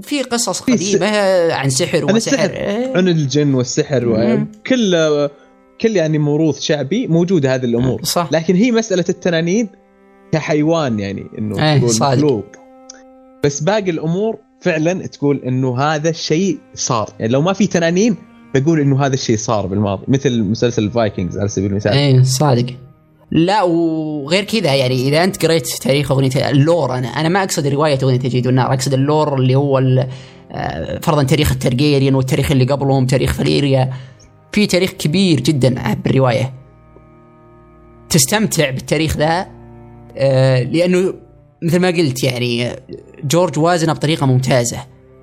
في 0.03 0.21
قصص 0.21 0.59
قديمة 0.59 1.07
عن 1.53 1.69
سحر 1.69 2.05
وسحر. 2.05 2.51
عن 2.95 3.07
الجن 3.07 3.53
والسحر 3.53 4.07
وكل 4.07 4.95
كل 5.83 5.95
يعني 5.95 6.17
موروث 6.17 6.59
شعبي 6.59 7.07
موجودة 7.07 7.55
هذه 7.55 7.65
الأمور. 7.65 8.03
صح. 8.03 8.29
لكن 8.31 8.55
هي 8.55 8.71
مسألة 8.71 9.05
التنانين 9.09 9.69
كحيوان 10.31 10.99
يعني 10.99 11.25
إنه 11.37 11.73
إيه 11.73 11.79
تقول 11.79 11.95
مخلوق. 12.01 12.45
بس 13.43 13.59
باقي 13.59 13.91
الأمور 13.91 14.37
فعلا 14.61 15.07
تقول 15.07 15.41
إنه 15.45 15.79
هذا 15.79 16.09
الشيء 16.09 16.57
صار. 16.73 17.09
يعني 17.19 17.31
لو 17.31 17.41
ما 17.41 17.53
في 17.53 17.67
تنانين 17.67 18.15
بقول 18.55 18.79
إنه 18.79 19.05
هذا 19.05 19.13
الشيء 19.13 19.37
صار 19.37 19.67
بالماضي. 19.67 20.03
مثل 20.07 20.43
مسلسل 20.43 20.83
الفايكنجز 20.83 21.37
على 21.37 21.47
سبيل 21.47 21.71
المثال. 21.71 21.91
إيه 21.91 22.23
صادق. 22.23 22.65
لا 23.31 23.63
وغير 23.63 24.43
كذا 24.43 24.75
يعني 24.75 25.07
إذا 25.07 25.23
أنت 25.23 25.45
قريت 25.45 25.67
تاريخ 25.67 26.11
أغنية 26.11 26.49
اللور 26.49 26.97
أنا 26.97 27.07
أنا 27.07 27.29
ما 27.29 27.43
أقصد 27.43 27.67
رواية 27.67 27.99
أغنية 28.03 28.19
الجيد 28.19 28.47
والنار. 28.47 28.73
أقصد 28.73 28.93
ال 28.93 29.03
lore 29.03 29.39
اللي 29.39 29.55
هو 29.55 29.77
آه، 30.51 30.99
فرضا 30.99 31.23
تاريخ 31.23 31.51
التارجيريان 31.51 32.15
والتاريخ 32.15 32.51
اللي 32.51 32.65
قبلهم 32.65 33.05
تاريخ 33.05 33.33
فاليريا. 33.33 33.93
في 34.53 34.65
تاريخ 34.65 34.91
كبير 34.91 35.39
جدا 35.39 35.93
بالروايه 35.93 36.53
تستمتع 38.09 38.69
بالتاريخ 38.69 39.17
ذا 39.17 39.47
آه، 40.17 40.63
لأنه 40.63 41.13
مثل 41.63 41.79
ما 41.79 41.87
قلت 41.87 42.23
يعني 42.23 42.75
جورج 43.23 43.59
وازنه 43.59 43.93
بطريقة 43.93 44.25
ممتازة. 44.25 44.77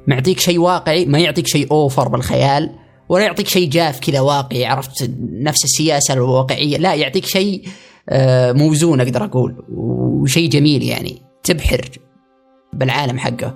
معطيك 0.07 0.41
شيء 0.41 0.59
واقعي 0.59 1.05
ما 1.05 1.19
يعطيك 1.19 1.47
شيء 1.47 1.71
أوفر 1.71 2.09
بالخيال 2.09 2.71
ولا 3.09 3.25
يعطيك 3.25 3.49
شيء 3.49 3.69
جاف 3.69 4.01
كذا 4.01 4.21
واقعي 4.21 4.67
عرفت؟ 4.67 5.11
نفس 5.21 5.65
السياسة 5.65 6.15
الواقعية 6.15 6.77
لا 6.77 6.95
يعطيك 6.95 7.27
شيء 7.27 7.65
آه، 8.09 8.53
موزون 8.53 9.01
أقدر 9.01 9.25
أقول 9.25 9.65
وشيء 9.69 10.49
جميل 10.49 10.83
يعني 10.83 11.23
تبحر 11.45 11.81
بالعالم 12.73 13.19
حقه. 13.19 13.55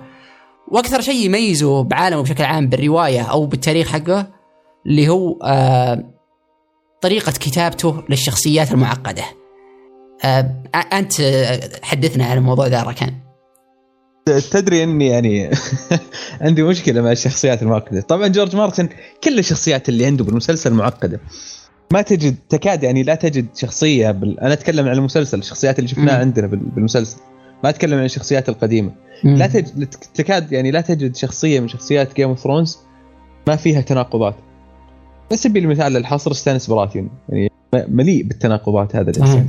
وأكثر 0.71 1.01
شيء 1.01 1.25
يميزه 1.25 1.83
بعالمه 1.83 2.21
بشكل 2.21 2.43
عام 2.43 2.67
بالرواية 2.67 3.21
أو 3.21 3.45
بالتاريخ 3.45 3.87
حقه 3.87 4.34
اللي 4.87 5.09
هو 5.09 5.39
آه 5.43 6.03
طريقة 7.01 7.31
كتابته 7.31 8.03
للشخصيات 8.09 8.71
المعقدة. 8.71 9.23
آه 10.23 10.63
أنت 10.93 11.13
حدثنا 11.83 12.25
عن 12.25 12.37
الموضوع 12.37 12.67
ذا 12.67 12.83
ركان. 12.83 13.13
تدري 14.51 14.83
أني 14.83 15.07
يعني 15.07 15.49
عندي 16.41 16.63
مشكلة 16.63 17.01
مع 17.01 17.11
الشخصيات 17.11 17.63
المعقدة. 17.63 18.01
طبعا 18.01 18.27
جورج 18.27 18.55
مارتن 18.55 18.89
كل 19.23 19.39
الشخصيات 19.39 19.89
اللي 19.89 20.05
عنده 20.05 20.23
بالمسلسل 20.23 20.73
معقدة. 20.73 21.19
ما 21.91 22.01
تجد 22.01 22.35
تكاد 22.49 22.83
يعني 22.83 23.03
لا 23.03 23.15
تجد 23.15 23.47
شخصية 23.55 24.11
بال... 24.11 24.39
أنا 24.39 24.53
أتكلم 24.53 24.87
عن 24.87 24.93
المسلسل 24.93 25.39
الشخصيات 25.39 25.79
اللي 25.79 25.87
شفناها 25.87 26.17
عندنا 26.17 26.47
بالمسلسل. 26.47 27.17
ما 27.63 27.69
أتكلم 27.69 27.97
عن 27.97 28.05
الشخصيات 28.05 28.49
القديمة. 28.49 28.91
لا 29.23 29.47
تجد 29.47 29.87
تكاد 30.13 30.51
يعني 30.51 30.71
لا 30.71 30.81
تجد 30.81 31.15
شخصية 31.15 31.59
من 31.59 31.67
شخصيات 31.67 32.15
جيم 32.15 32.29
اوف 32.29 32.39
ثرونز 32.39 32.77
ما 33.47 33.55
فيها 33.55 33.81
تناقضات. 33.81 34.35
على 35.31 35.37
سبيل 35.37 35.63
المثال 35.63 35.97
الحصر 35.97 36.33
ستانيس 36.33 36.67
براثيون 36.67 37.09
يعني 37.29 37.49
مليء 37.73 38.23
بالتناقضات 38.23 38.95
هذا 38.95 39.11
الإنسان. 39.11 39.47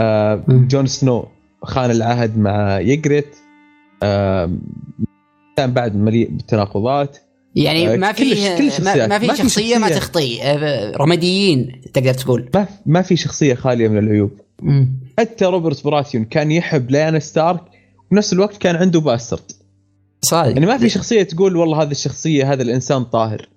آه 0.00 0.44
جون 0.48 0.86
سنو 0.86 1.28
خان 1.62 1.90
العهد 1.90 2.38
مع 2.38 2.80
يجريت. 2.80 3.36
آه 4.02 4.50
بعد 5.58 5.96
مليء 5.96 6.30
بالتناقضات. 6.30 7.18
يعني 7.54 7.94
آه 7.94 7.96
ما 7.96 8.12
في 8.12 8.34
ما, 8.80 9.06
ما 9.06 9.18
في 9.18 9.26
شخصيه, 9.26 9.42
شخصية 9.42 9.78
ما 9.78 9.88
تخطي. 9.88 10.42
آه، 10.42 10.96
رماديين 10.96 11.80
تقدر 11.94 12.14
تقول. 12.14 12.50
ما 12.54 12.66
ما 12.86 13.02
في 13.02 13.16
شخصية 13.16 13.54
خالية 13.54 13.88
من 13.88 13.98
العيوب. 13.98 14.30
مم. 14.62 15.00
حتى 15.18 15.44
روبرت 15.44 15.84
براثيون 15.84 16.24
كان 16.24 16.52
يحب 16.52 16.90
ليانا 16.90 17.18
ستارك 17.18 17.60
ونفس 18.12 18.32
الوقت 18.32 18.56
كان 18.56 18.76
عنده 18.76 19.00
bastard. 19.00 19.52
صحيح. 20.22 20.46
يعني 20.46 20.66
ما 20.66 20.78
في 20.78 20.88
شخصية 20.88 21.22
تقول 21.22 21.56
والله 21.56 21.82
هذه 21.82 21.90
الشخصية 21.90 22.52
هذا 22.52 22.62
الإنسان 22.62 23.04
طاهر. 23.04 23.48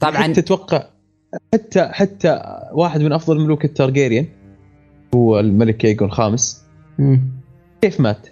طبعا 0.00 0.32
تتوقع 0.32 0.84
حتى 1.54 1.88
حتى 1.92 2.40
واحد 2.72 3.00
من 3.00 3.12
أفضل 3.12 3.40
ملوك 3.40 3.64
التارجيريان 3.64 4.26
هو 5.14 5.40
الملك 5.40 5.84
ايجون 5.84 6.08
الخامس 6.08 6.62
كيف 7.82 8.00
مات؟ 8.00 8.28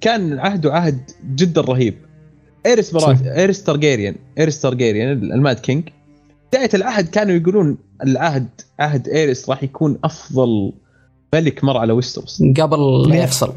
كان 0.00 0.38
عهده 0.38 0.72
عهد 0.72 1.10
جدا 1.34 1.60
رهيب. 1.60 1.94
ايرس 2.66 2.90
برات 2.90 3.26
ايرس 3.26 3.62
تارجيريان 3.62 4.14
ايرس 4.38 4.60
تارجيريان 4.60 5.12
ال 5.12 5.24
mad 5.24 5.58
king. 5.58 5.88
بداية 6.52 6.70
العهد 6.74 7.08
كانوا 7.08 7.34
يقولون 7.34 7.78
العهد 8.02 8.48
عهد 8.78 9.08
ايرس 9.08 9.50
راح 9.50 9.62
يكون 9.62 9.98
أفضل 10.04 10.72
ملك 11.34 11.64
مر 11.64 11.76
على 11.76 11.92
ويستروس. 11.92 12.42
قبل 12.60 13.08
لا 13.08 13.16
يفصل 13.16 13.52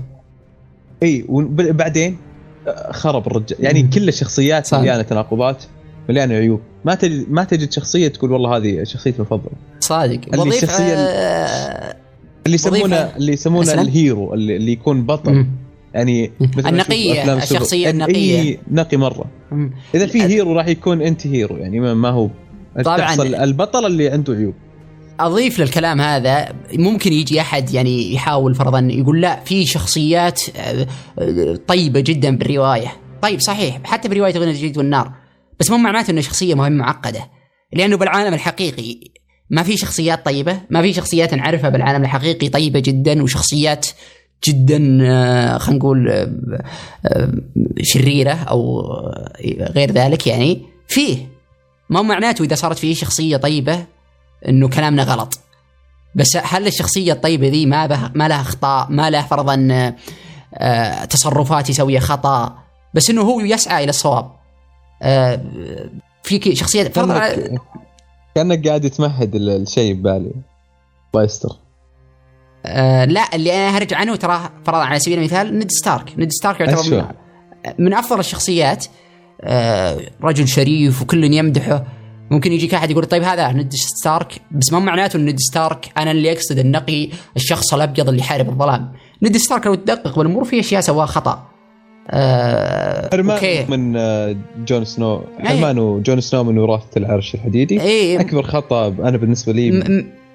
إي 1.04 1.26
وبعدين 1.30 2.18
خرب 2.92 3.28
الرجال. 3.28 3.64
يعني 3.64 3.84
كل 3.84 4.08
الشخصيات 4.08 4.74
مليانه 4.74 5.02
تناقضات 5.02 5.64
مليانه 6.10 6.36
عيوب. 6.36 6.62
ما 6.86 6.96
تجد 6.96 7.26
ما 7.30 7.44
تجد 7.44 7.72
شخصية 7.72 8.08
تقول 8.08 8.32
والله 8.32 8.58
هذه 8.58 8.84
شخصيتي 8.84 9.18
المفضلة. 9.18 9.52
صادق. 9.80 10.20
اللي 10.34 10.58
الشخصيه 10.58 10.94
آه 10.94 11.96
اللي 12.46 12.56
يسمونه 12.56 12.96
اللي 12.96 13.34
يسمونه 13.34 13.74
ال 13.74 13.86
hero 13.86 14.34
اللي, 14.34 14.56
اللي 14.56 14.72
يكون 14.72 15.06
بطل. 15.06 15.32
مم. 15.32 15.48
يعني 15.94 16.32
مثل 16.40 16.70
النقية 16.70 17.34
الشخصية 17.34 17.90
النقية. 17.90 18.60
نقي 18.72 18.98
مرة. 18.98 19.26
مم. 19.52 19.72
إذا 19.96 20.06
في 20.08 20.24
hero 20.24 20.54
راح 20.54 20.68
يكون 20.68 21.02
anti 21.02 21.28
hero 21.28 21.58
يعني 21.58 21.80
ما 21.80 22.10
هو. 22.10 22.30
طبعا. 22.86 23.14
البطل 23.44 23.86
اللي 23.86 24.10
عنده 24.10 24.34
عيوب. 24.34 24.54
أضيف 25.20 25.60
للكلام 25.60 26.02
هذا 26.02 26.48
ممكن 26.74 27.14
يجي 27.14 27.42
أحد 27.42 27.74
يعني 27.74 28.14
يحاول 28.14 28.56
فرضا 28.56 28.80
يقول 28.92 29.22
لا 29.22 29.40
في 29.46 29.66
شخصيات 29.66 30.42
آه، 30.58 30.88
آه، 31.20 31.60
طيبة 31.68 32.00
جدا 32.00 32.38
بالرواية. 32.38 32.94
طيب 33.22 33.40
صحيح. 33.40 33.80
حتى 33.84 34.10
بروايه 34.10 34.34
غنى 34.34 34.52
الجديد 34.52 34.78
والنار 34.78 35.12
بس 35.60 35.72
مو 35.72 35.78
معناته 35.78 36.12
إنه 36.12 36.22
شخصية 36.22 36.56
مهمة 36.56 36.84
معقدة. 36.84 37.30
لأنه 37.74 37.98
بالعالم 37.98 38.34
الحقيقي 38.34 39.00
ما 39.50 39.64
في 39.64 39.78
شخصيات 39.78 40.26
طيبة 40.26 40.62
ما 40.70 40.82
في 40.82 40.94
شخصيات 40.94 41.34
نعرفها 41.34 41.70
بالعالم 41.70 42.04
الحقيقي 42.04 42.50
طيبة 42.50 42.80
جدا 42.80 43.24
وشخصيات 43.24 43.88
جدا 44.48 45.00
آه، 45.02 45.58
خلينا 45.58 45.80
نقول 45.80 46.10
آه، 46.10 46.32
آه، 47.06 47.32
شريرة 47.82 48.34
أو 48.34 48.82
غير 49.76 49.92
ذلك 49.92 50.28
يعني. 50.28 50.62
فيه. 50.88 51.18
ما 51.90 52.02
معناته 52.02 52.44
إذا 52.44 52.56
صارت 52.56 52.78
فيه 52.78 52.94
شخصية 52.94 53.38
طيبة 53.38 53.86
إنه 54.48 54.70
كلامنا 54.70 55.04
غلط. 55.04 55.40
بس 56.16 56.38
هل 56.44 56.68
الشخصية 56.68 57.14
الطيبة 57.14 57.48
ذي 57.48 57.66
ما 57.66 58.12
ما 58.16 58.28
لها 58.28 58.42
أخطاء 58.42 58.88
ما 58.90 59.10
له 59.10 59.22
فرضا 59.22 59.96
تصرفات 61.10 61.70
يسويها 61.70 62.00
خطأ؟ 62.00 62.58
بس 62.94 63.10
إنه 63.10 63.22
هو 63.22 63.40
يسعى 63.40 63.84
إلى 63.84 63.90
الصواب. 63.90 64.32
في 66.24 66.56
شخصيات 66.56 66.96
فرضا 66.96 67.32
كانك 68.36 68.68
قاعد 68.68 68.90
تمهد 68.90 69.36
الشيء 69.36 69.94
ببالي. 69.94 70.32
الله 71.14 71.26
يستر. 71.26 71.50
آه 72.66 73.06
لا 73.06 73.36
اللي 73.36 73.54
أنا 73.54 73.78
هرجع 73.78 73.98
عنه 73.98 74.16
ترى 74.16 74.50
فرضا 74.66 74.84
على 74.84 75.00
سبيل 75.00 75.20
المثال 75.20 75.60
ند 75.60 75.72
ستارك. 75.72 76.14
ند 76.20 76.32
ستارك 76.32 76.60
يعتبر 76.60 76.96
من, 76.96 77.06
من 77.86 77.94
أفضل 77.94 78.20
الشخصيات. 78.20 78.86
آه 79.42 80.00
رجل 80.24 80.48
شريف 80.48 81.02
وكل 81.02 81.24
يمدحه. 81.24 81.86
ممكن 82.32 82.52
يجيك 82.52 82.74
أحد 82.74 82.92
يقول 82.92 83.06
طيب 83.06 83.24
هذا 83.24 83.52
ند 83.52 83.74
ستارك 83.74 84.42
بس 84.52 84.74
ما 84.74 84.80
معناته 84.80 85.20
ند 85.20 85.40
ستارك 85.40 85.92
أنا 85.98 86.12
اللي 86.12 86.32
أقصد 86.32 86.60
النقي 86.60 87.10
الشخص 87.36 87.74
الأبيض 87.74 88.10
اللي 88.10 88.22
يحارب 88.22 88.50
الظلام. 88.50 88.94
ند 89.24 89.38
ستارك 89.38 89.66
لو 89.66 89.76
تدقق 89.76 90.18
بالأمور 90.18 90.44
في 90.44 90.60
أشياء 90.60 90.82
سواها 90.82 91.06
خطأ. 91.06 91.48
آه 92.10 93.10
حرمان 93.12 93.66
من 93.70 93.96
آه 93.98 94.36
جون 94.68 94.86
سنو. 94.86 95.22
حرمان 95.40 96.04
جون 96.04 96.22
سنو 96.22 96.44
من 96.44 96.58
وراثة 96.58 96.98
العرش 96.98 97.36
الحديدي. 97.36 97.82
أي. 97.82 98.20
أكبر 98.20 98.44
خطأ 98.44 98.88
أنا 98.88 99.18
بالنسبة 99.18 99.54
لي 99.54 99.72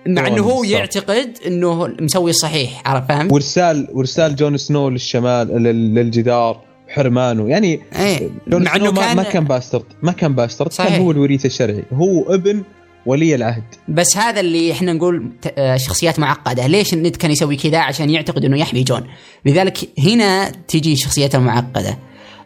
مع 0.07 0.27
إنه 0.27 0.43
هو 0.43 0.65
يعتقد 0.65 1.39
إنه 1.47 1.87
مسوي 2.01 2.31
الصحيح 2.31 2.83
عرفت 2.87 3.09
فاهم؟ 3.09 3.33
وإرسال 3.33 3.89
وإرسال 3.93 4.37
جون 4.37 4.57
سنو 4.57 4.89
للشمال 4.89 5.63
للجدار 5.95 6.61
حرمانه 6.89 7.49
يعني 7.49 7.81
إيه 7.99 8.31
مع 8.47 8.77
إنه 8.77 8.93
كان 8.93 9.17
ما 9.17 9.23
كان 9.23 9.45
bastard 9.45 9.85
ما 10.03 10.13
كان 10.13 10.35
bastard 10.35 10.73
صحيح. 10.73 10.91
كان 10.91 11.01
هو 11.01 11.11
الوريث 11.11 11.47
الشرعي. 11.47 11.85
هو 11.93 12.35
ابن 12.35 12.63
ولي 13.07 13.35
العهد. 13.35 13.65
بس 13.89 14.17
هذا 14.17 14.41
اللي 14.41 14.73
إحنا 14.73 14.93
نقول 14.93 15.33
آه، 15.59 15.77
شخصيات 15.77 16.19
معقدة. 16.19 16.67
ليش 16.67 16.95
الند 16.95 17.17
كان 17.17 17.31
يسوي 17.31 17.57
كذا؟ 17.57 17.79
عشان 17.79 18.11
يعتقد 18.11 18.45
إنه 18.45 18.59
يحمي 18.59 18.83
جون. 18.83 19.07
لذلك 19.47 19.79
هنا 19.99 20.51
تيجي 20.69 20.93
الشخصيات 20.93 21.35
المعقدة. 21.35 21.99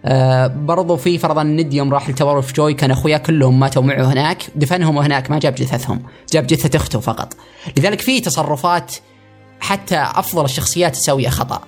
آه 0.04 0.46
برضو 0.46 0.96
في 0.96 1.18
فرضا 1.18 1.42
ند 1.42 1.74
يوم 1.74 1.94
راح 1.94 2.10
لتور 2.10 2.42
في 2.42 2.52
جوي 2.52 2.74
كان 2.74 2.90
اخوياه 2.90 3.18
كلهم 3.18 3.60
ماتوا 3.60 3.82
معه 3.82 4.12
هناك 4.12 4.42
دفنهم 4.54 4.98
هناك 4.98 5.30
ما 5.30 5.38
جاب 5.38 5.54
جثثهم. 5.54 6.02
جاب 6.32 6.46
جثة 6.46 6.76
أخته 6.76 7.00
فقط. 7.00 7.36
لذلك 7.76 8.00
في 8.00 8.20
تصرفات 8.20 8.94
حتى 9.60 9.96
أفضل 10.14 10.44
الشخصيات 10.44 10.96
تسويها 10.96 11.30
خطأ. 11.30 11.60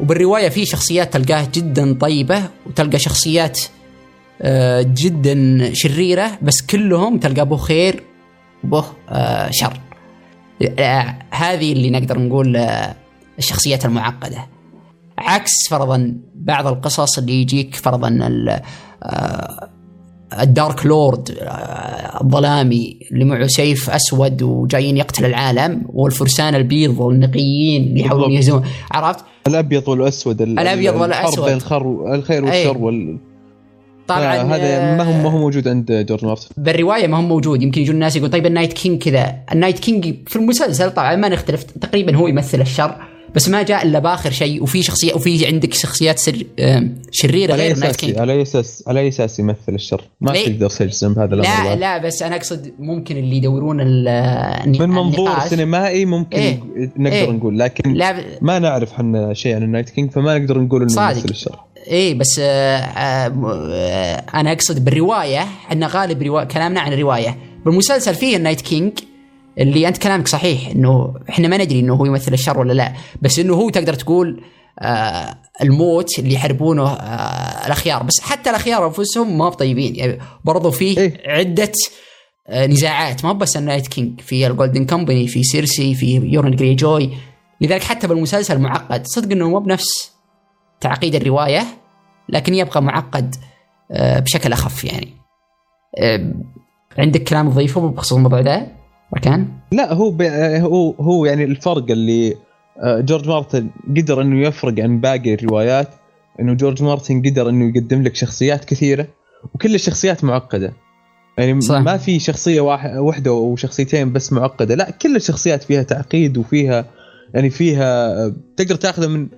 وبالرواية 0.00 0.48
في 0.48 0.66
شخصيات 0.66 1.12
تلقاه 1.12 1.48
جدا 1.54 1.94
طيبة 2.00 2.42
وتلقى 2.66 2.98
شخصيات 2.98 3.60
جدا 4.82 5.70
شريرة 5.74 6.30
بس 6.42 6.62
كلهم 6.62 7.18
تلقى 7.18 7.48
به 7.48 7.56
خير 7.56 8.02
وبه 8.64 8.84
آه 9.08 9.50
شر. 9.52 9.80
آه 10.78 11.18
هذه 11.30 11.72
اللي 11.72 11.90
نقدر 11.90 12.18
نقول 12.18 12.56
آه 12.56 12.94
الشخصيات 13.38 13.84
المعقدة. 13.84 14.46
عكس 15.18 15.68
فرضا 15.70 16.14
بعض 16.34 16.66
القصص 16.66 17.18
اللي 17.18 17.40
يجيك 17.40 17.74
فرضا 17.74 18.18
آه، 19.02 19.70
الدارك 20.40 20.86
لورد 20.86 21.30
آه، 21.40 22.22
الظلامي 22.24 22.98
اللي 23.12 23.24
معه 23.24 23.46
سيف 23.46 23.90
أسود 23.90 24.42
وجايين 24.42 24.96
يقتل 24.96 25.24
العالم 25.24 25.82
والفرسان 25.88 26.54
البيض 26.54 27.00
والنقيين 27.00 27.82
اللي 27.82 28.00
يحاولون 28.00 28.32
يهزمون. 28.32 28.64
عرفت؟ 28.90 29.24
الأبيض 29.46 29.88
والأسود 29.88 30.42
الأبيض 30.42 30.94
والأسود. 30.94 31.44
بين 31.44 31.56
الخير 32.14 32.44
والشر 32.44 32.78
وال 32.78 33.18
طبعا 34.16 34.56
هذا 34.56 34.96
ما 34.96 35.02
هو 35.02 35.12
ما 35.12 35.30
هو 35.30 35.38
موجود 35.38 35.68
عند 35.68 36.06
جورج 36.08 36.24
مارتن 36.24 36.48
بالرواية 36.56 37.06
ما 37.06 37.16
هو 37.16 37.22
موجود. 37.22 37.62
يمكن 37.62 37.80
يجون 37.80 37.94
الناس 37.94 38.16
يقول 38.16 38.30
طيب 38.30 38.46
النايت 38.46 38.72
كينج 38.72 39.02
كذا. 39.02 39.36
النايت 39.52 39.78
كينج 39.78 40.14
في 40.26 40.36
المسلسل 40.36 40.90
طبعا 40.90 41.16
ما 41.16 41.28
نختلف. 41.28 41.62
تقريبا 41.62 42.16
هو 42.16 42.28
يمثل 42.28 42.60
الشر 42.60 42.96
بس 43.34 43.48
ما 43.48 43.62
جاء 43.62 43.86
إلا 43.86 43.98
بآخر 43.98 44.30
شيء. 44.30 44.62
وفي 44.62 44.82
شخصيه 44.82 45.14
وفي 45.14 45.46
عندك 45.46 45.74
شخصيات 45.74 46.18
سر 46.18 46.44
شريرة 47.10 47.54
غير 47.54 47.78
نايت 47.78 47.96
كينج. 47.96 48.18
على 48.18 48.32
اي 48.32 48.42
أساس 48.42 48.84
على 48.86 49.00
اي 49.00 49.08
أساس 49.08 49.38
يمثل 49.38 49.74
الشر؟ 49.74 50.04
ما 50.20 50.32
تقدر 50.32 50.70
تجزم 50.70 51.12
هذا 51.18 51.34
الأمر 51.34 51.64
لا 51.64 51.76
لا. 51.76 51.98
بس 51.98 52.22
أنا 52.22 52.36
أقصد 52.36 52.72
ممكن 52.78 53.16
اللي 53.16 53.36
يدورون 53.36 53.76
من 54.66 54.88
منظور 54.88 55.38
سينمائي 55.48 56.04
ممكن 56.04 56.38
إيه؟ 56.38 56.60
نقدر 56.96 57.16
إيه؟ 57.16 57.30
نقول 57.30 57.58
لكن 57.58 57.92
لا 57.92 58.12
ب... 58.12 58.24
ما 58.42 58.58
نعرف 58.58 58.92
إحنا 58.92 59.34
شيء 59.34 59.54
عن 59.54 59.62
النايت 59.62 59.90
كينج 59.90 60.10
فما 60.10 60.38
نقدر 60.38 60.58
نقول 60.58 60.82
إنه 60.82 61.10
يمثل 61.10 61.28
الشر. 61.28 61.58
إيه 61.90 62.14
بس 62.14 62.38
آه 62.38 62.76
آه 62.76 63.26
أنا 64.34 64.52
أقصد 64.52 64.84
بالرواية 64.84 65.40
إحنا 65.40 65.86
غالب 65.86 66.22
روا... 66.22 66.44
كلامنا 66.44 66.80
عن 66.80 66.92
الرواية. 66.92 67.38
بالمسلسل 67.64 68.14
فيه 68.14 68.36
النايت 68.36 68.60
كينج 68.60 68.92
اللي 69.58 69.88
أنت 69.88 69.98
كلامك 69.98 70.28
صحيح 70.28 70.68
إنه 70.68 71.14
إحنا 71.28 71.48
ما 71.48 71.56
ندري 71.56 71.80
إنه 71.80 71.94
هو 71.94 72.04
يمثل 72.04 72.32
الشر 72.32 72.58
ولا 72.58 72.72
لا. 72.72 72.92
بس 73.22 73.38
إنه 73.38 73.54
هو 73.54 73.70
تقدر 73.70 73.94
تقول 73.94 74.42
آه 74.78 75.38
الموت 75.62 76.18
اللي 76.18 76.34
يحاربونه 76.34 76.88
آه 76.88 77.66
الأخيار. 77.66 78.02
بس 78.02 78.20
حتى 78.20 78.50
الأخيار 78.50 78.86
أنفسهم 78.86 79.38
ما 79.38 79.50
طيبين 79.50 79.96
يعني 79.96 80.18
برضو 80.44 80.70
فيه 80.70 80.98
إيه؟ 80.98 81.22
عدة 81.26 81.72
آه 82.48 82.66
نزاعات. 82.66 83.24
ما 83.24 83.32
بس 83.32 83.56
النايت 83.56 83.86
كينج 83.88 84.20
في 84.20 84.46
ال 84.46 84.52
Golden 84.52 84.86
Company 84.86 85.28
في 85.28 85.42
سيرسي 85.42 85.94
في 85.94 86.14
يورون 86.24 86.56
جريجوي 86.56 87.10
لذلك 87.60 87.82
حتى 87.82 88.06
بالمسلسل 88.06 88.58
معقد. 88.58 89.06
صدق 89.06 89.32
إنه 89.32 89.48
مو 89.48 89.58
بنفس 89.60 90.10
تعقيد 90.80 91.14
الرواية. 91.14 91.79
لكن 92.32 92.54
يبقى 92.54 92.82
معقد 92.82 93.34
آه 93.90 94.18
بشكل 94.18 94.52
أخف 94.52 94.84
يعني 94.84 95.08
آه 95.98 96.32
عندك 96.98 97.22
كلام 97.22 97.50
تضيفه 97.50 97.88
بخصوص 97.88 98.12
الموضوع 98.12 98.40
ده؟ 98.40 98.66
مكان؟ 99.16 99.48
لا 99.72 99.92
هو 99.92 100.16
هو 100.60 100.90
هو 100.90 101.24
يعني 101.24 101.44
الفرق 101.44 101.90
اللي 101.90 102.36
آه، 102.78 103.00
جورج 103.00 103.28
مارتن 103.28 103.70
قدر 103.96 104.20
إنه 104.20 104.46
يفرق 104.46 104.80
عن 104.80 105.00
باقي 105.00 105.34
الروايات 105.34 105.88
إنه 106.40 106.54
جورج 106.54 106.82
مارتن 106.82 107.22
قدر 107.22 107.48
إنه 107.48 107.68
يقدم 107.68 108.02
لك 108.02 108.14
شخصيات 108.14 108.64
كثيرة 108.64 109.06
وكل 109.54 109.74
الشخصيات 109.74 110.24
معقدة 110.24 110.72
يعني 111.38 111.60
صح. 111.60 111.78
ما 111.78 111.96
في 111.96 112.18
شخصية 112.18 112.60
واحدة 112.60 113.30
أو 113.30 113.56
شخصيتين 113.56 114.12
بس 114.12 114.32
معقدة 114.32 114.74
لا 114.74 114.90
كل 114.90 115.16
الشخصيات 115.16 115.62
فيها 115.62 115.82
تعقيد 115.82 116.38
وفيها 116.38 116.84
يعني 117.34 117.50
فيها 117.50 118.12
آه، 118.12 118.34
تقدر 118.56 118.74
تاخذها 118.74 119.08
من 119.08 119.28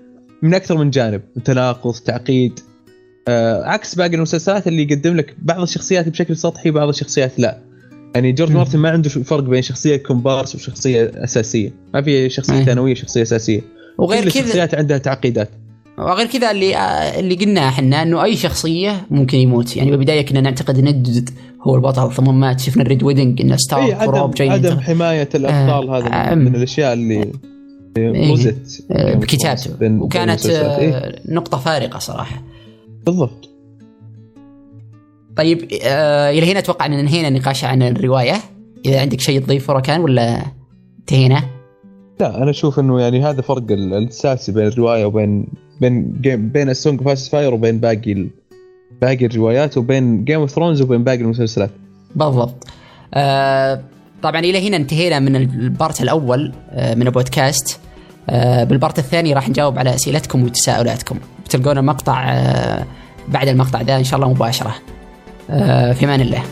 من 0.42 0.54
أكثر 0.54 0.78
من 0.78 0.90
جانب 0.90 1.22
تناقض 1.44 1.94
تعقيد 1.94 2.60
آه 3.28 3.64
عكس 3.64 3.94
باقي 3.94 4.14
المسلسلات 4.14 4.66
اللي 4.66 4.82
يقدم 4.82 5.16
لك 5.16 5.34
بعض 5.38 5.60
الشخصيات 5.60 6.08
بشكل 6.08 6.36
سطحي 6.36 6.70
بعض 6.70 6.88
الشخصيات 6.88 7.38
لا. 7.38 7.58
يعني 8.14 8.32
جورج 8.32 8.52
مارتن 8.52 8.78
ما 8.78 8.90
عنده 8.90 9.08
فرق 9.08 9.42
بين 9.42 9.62
شخصية 9.62 9.96
كومبارس 9.96 10.54
وشخصية 10.54 11.12
أساسية. 11.14 11.72
ما 11.94 12.02
في 12.02 12.30
شخصية 12.30 12.64
ثانوية 12.64 12.94
شخصية 12.94 13.22
أساسية. 13.22 13.60
وغير 13.98 14.20
كذا 14.20 14.28
الشخصيات 14.28 14.74
عندها 14.74 14.98
تعقيدات. 14.98 15.48
وغير 15.98 16.26
كذا 16.26 16.50
اللي 16.50 16.76
اللي 17.18 17.34
قلناه 17.34 17.68
إحنا 17.68 18.02
إنه 18.02 18.24
أي 18.24 18.36
شخصية 18.36 19.06
ممكن 19.10 19.38
يموت. 19.38 19.76
يعني 19.76 19.90
بالبداية 19.90 20.26
كنا 20.26 20.40
نعتقد 20.40 20.80
ند 20.80 21.30
هو 21.62 21.74
البطل 21.74 22.12
ثم 22.12 22.40
مات 22.40 22.60
شفنا 22.60 22.82
ال 22.82 22.87
Red 22.87 23.02
Wedding 23.02 23.40
انه 23.40 23.56
ستارك 23.56 23.84
إيه 23.84 23.94
عدم, 23.94 24.30
جاي 24.30 24.50
عدم 24.50 24.80
حماية 24.80 25.28
الأبطال 25.34 25.88
آه 25.88 25.98
هذا 25.98 26.34
من 26.34 26.54
الأشياء 26.54 26.92
اللي 26.92 27.32
رزت 27.98 28.84
إيه 28.90 29.14
بكتابته 29.14 29.70
وكانت 29.82 30.46
إيه؟ 30.46 31.22
نقطة 31.28 31.58
فارقة 31.58 31.98
صراحة. 31.98 32.42
بالضبط. 33.06 33.48
طيب 35.36 35.68
آه 35.84 36.30
إلى 36.30 36.52
هنا 36.52 36.58
أتوقع 36.58 36.86
أن 36.86 36.92
انهينا 36.92 37.28
النقاش 37.28 37.64
عن 37.64 37.82
الرواية. 37.82 38.34
إذا 38.86 39.00
عندك 39.00 39.20
شيء 39.20 39.40
تضيفه 39.40 39.72
ركان 39.72 40.00
ولا 40.00 40.42
انتهينا؟ 41.00 41.42
لا 42.20 42.42
أنا 42.42 42.50
أشوف 42.50 42.78
إنه 42.78 43.00
يعني 43.00 43.24
هذا 43.24 43.42
فرق 43.42 43.70
الأساسي 43.70 44.52
بين 44.52 44.66
الرواية 44.66 45.04
وبين 45.04 45.46
بين 45.80 46.20
جيم 46.20 46.48
بين 46.48 46.70
ال 46.70 46.78
Song 46.78 47.08
of 47.08 47.28
Fire 47.28 47.54
وبين 47.54 47.78
باقي 47.78 48.26
باقي 49.02 49.26
الروايات 49.26 49.78
وبين 49.78 50.24
Game 50.24 50.40
of 50.40 50.50
Thrones 50.50 50.82
وبين 50.82 51.04
باقي 51.04 51.20
المسلسلات. 51.20 51.70
بالضبط. 52.16 52.66
آه 53.14 53.82
طبعا 54.22 54.40
إلى 54.40 54.68
هنا 54.68 54.76
انتهينا 54.76 55.18
من 55.18 55.36
ال 55.36 55.49
part 55.49 56.02
الأول 56.02 56.52
آه 56.70 56.94
من 56.94 57.06
البودكاست. 57.06 57.80
آه 58.30 58.64
بال 58.64 58.76
part 58.76 58.98
الثاني 58.98 59.32
راح 59.32 59.48
نجاوب 59.48 59.78
على 59.78 59.94
أسئلتكم 59.94 60.42
وتساؤلاتكم. 60.42 61.18
بتلقون 61.56 61.84
مقطع 61.84 62.24
آه 62.28 62.84
بعد 63.28 63.48
المقطع 63.48 63.80
ذا 63.80 63.96
إن 63.96 64.04
شاء 64.04 64.20
الله 64.20 64.30
مباشرة. 64.30 64.74
آه، 65.50 65.92
في 65.92 66.04
أمان 66.04 66.20
الله. 66.20 66.42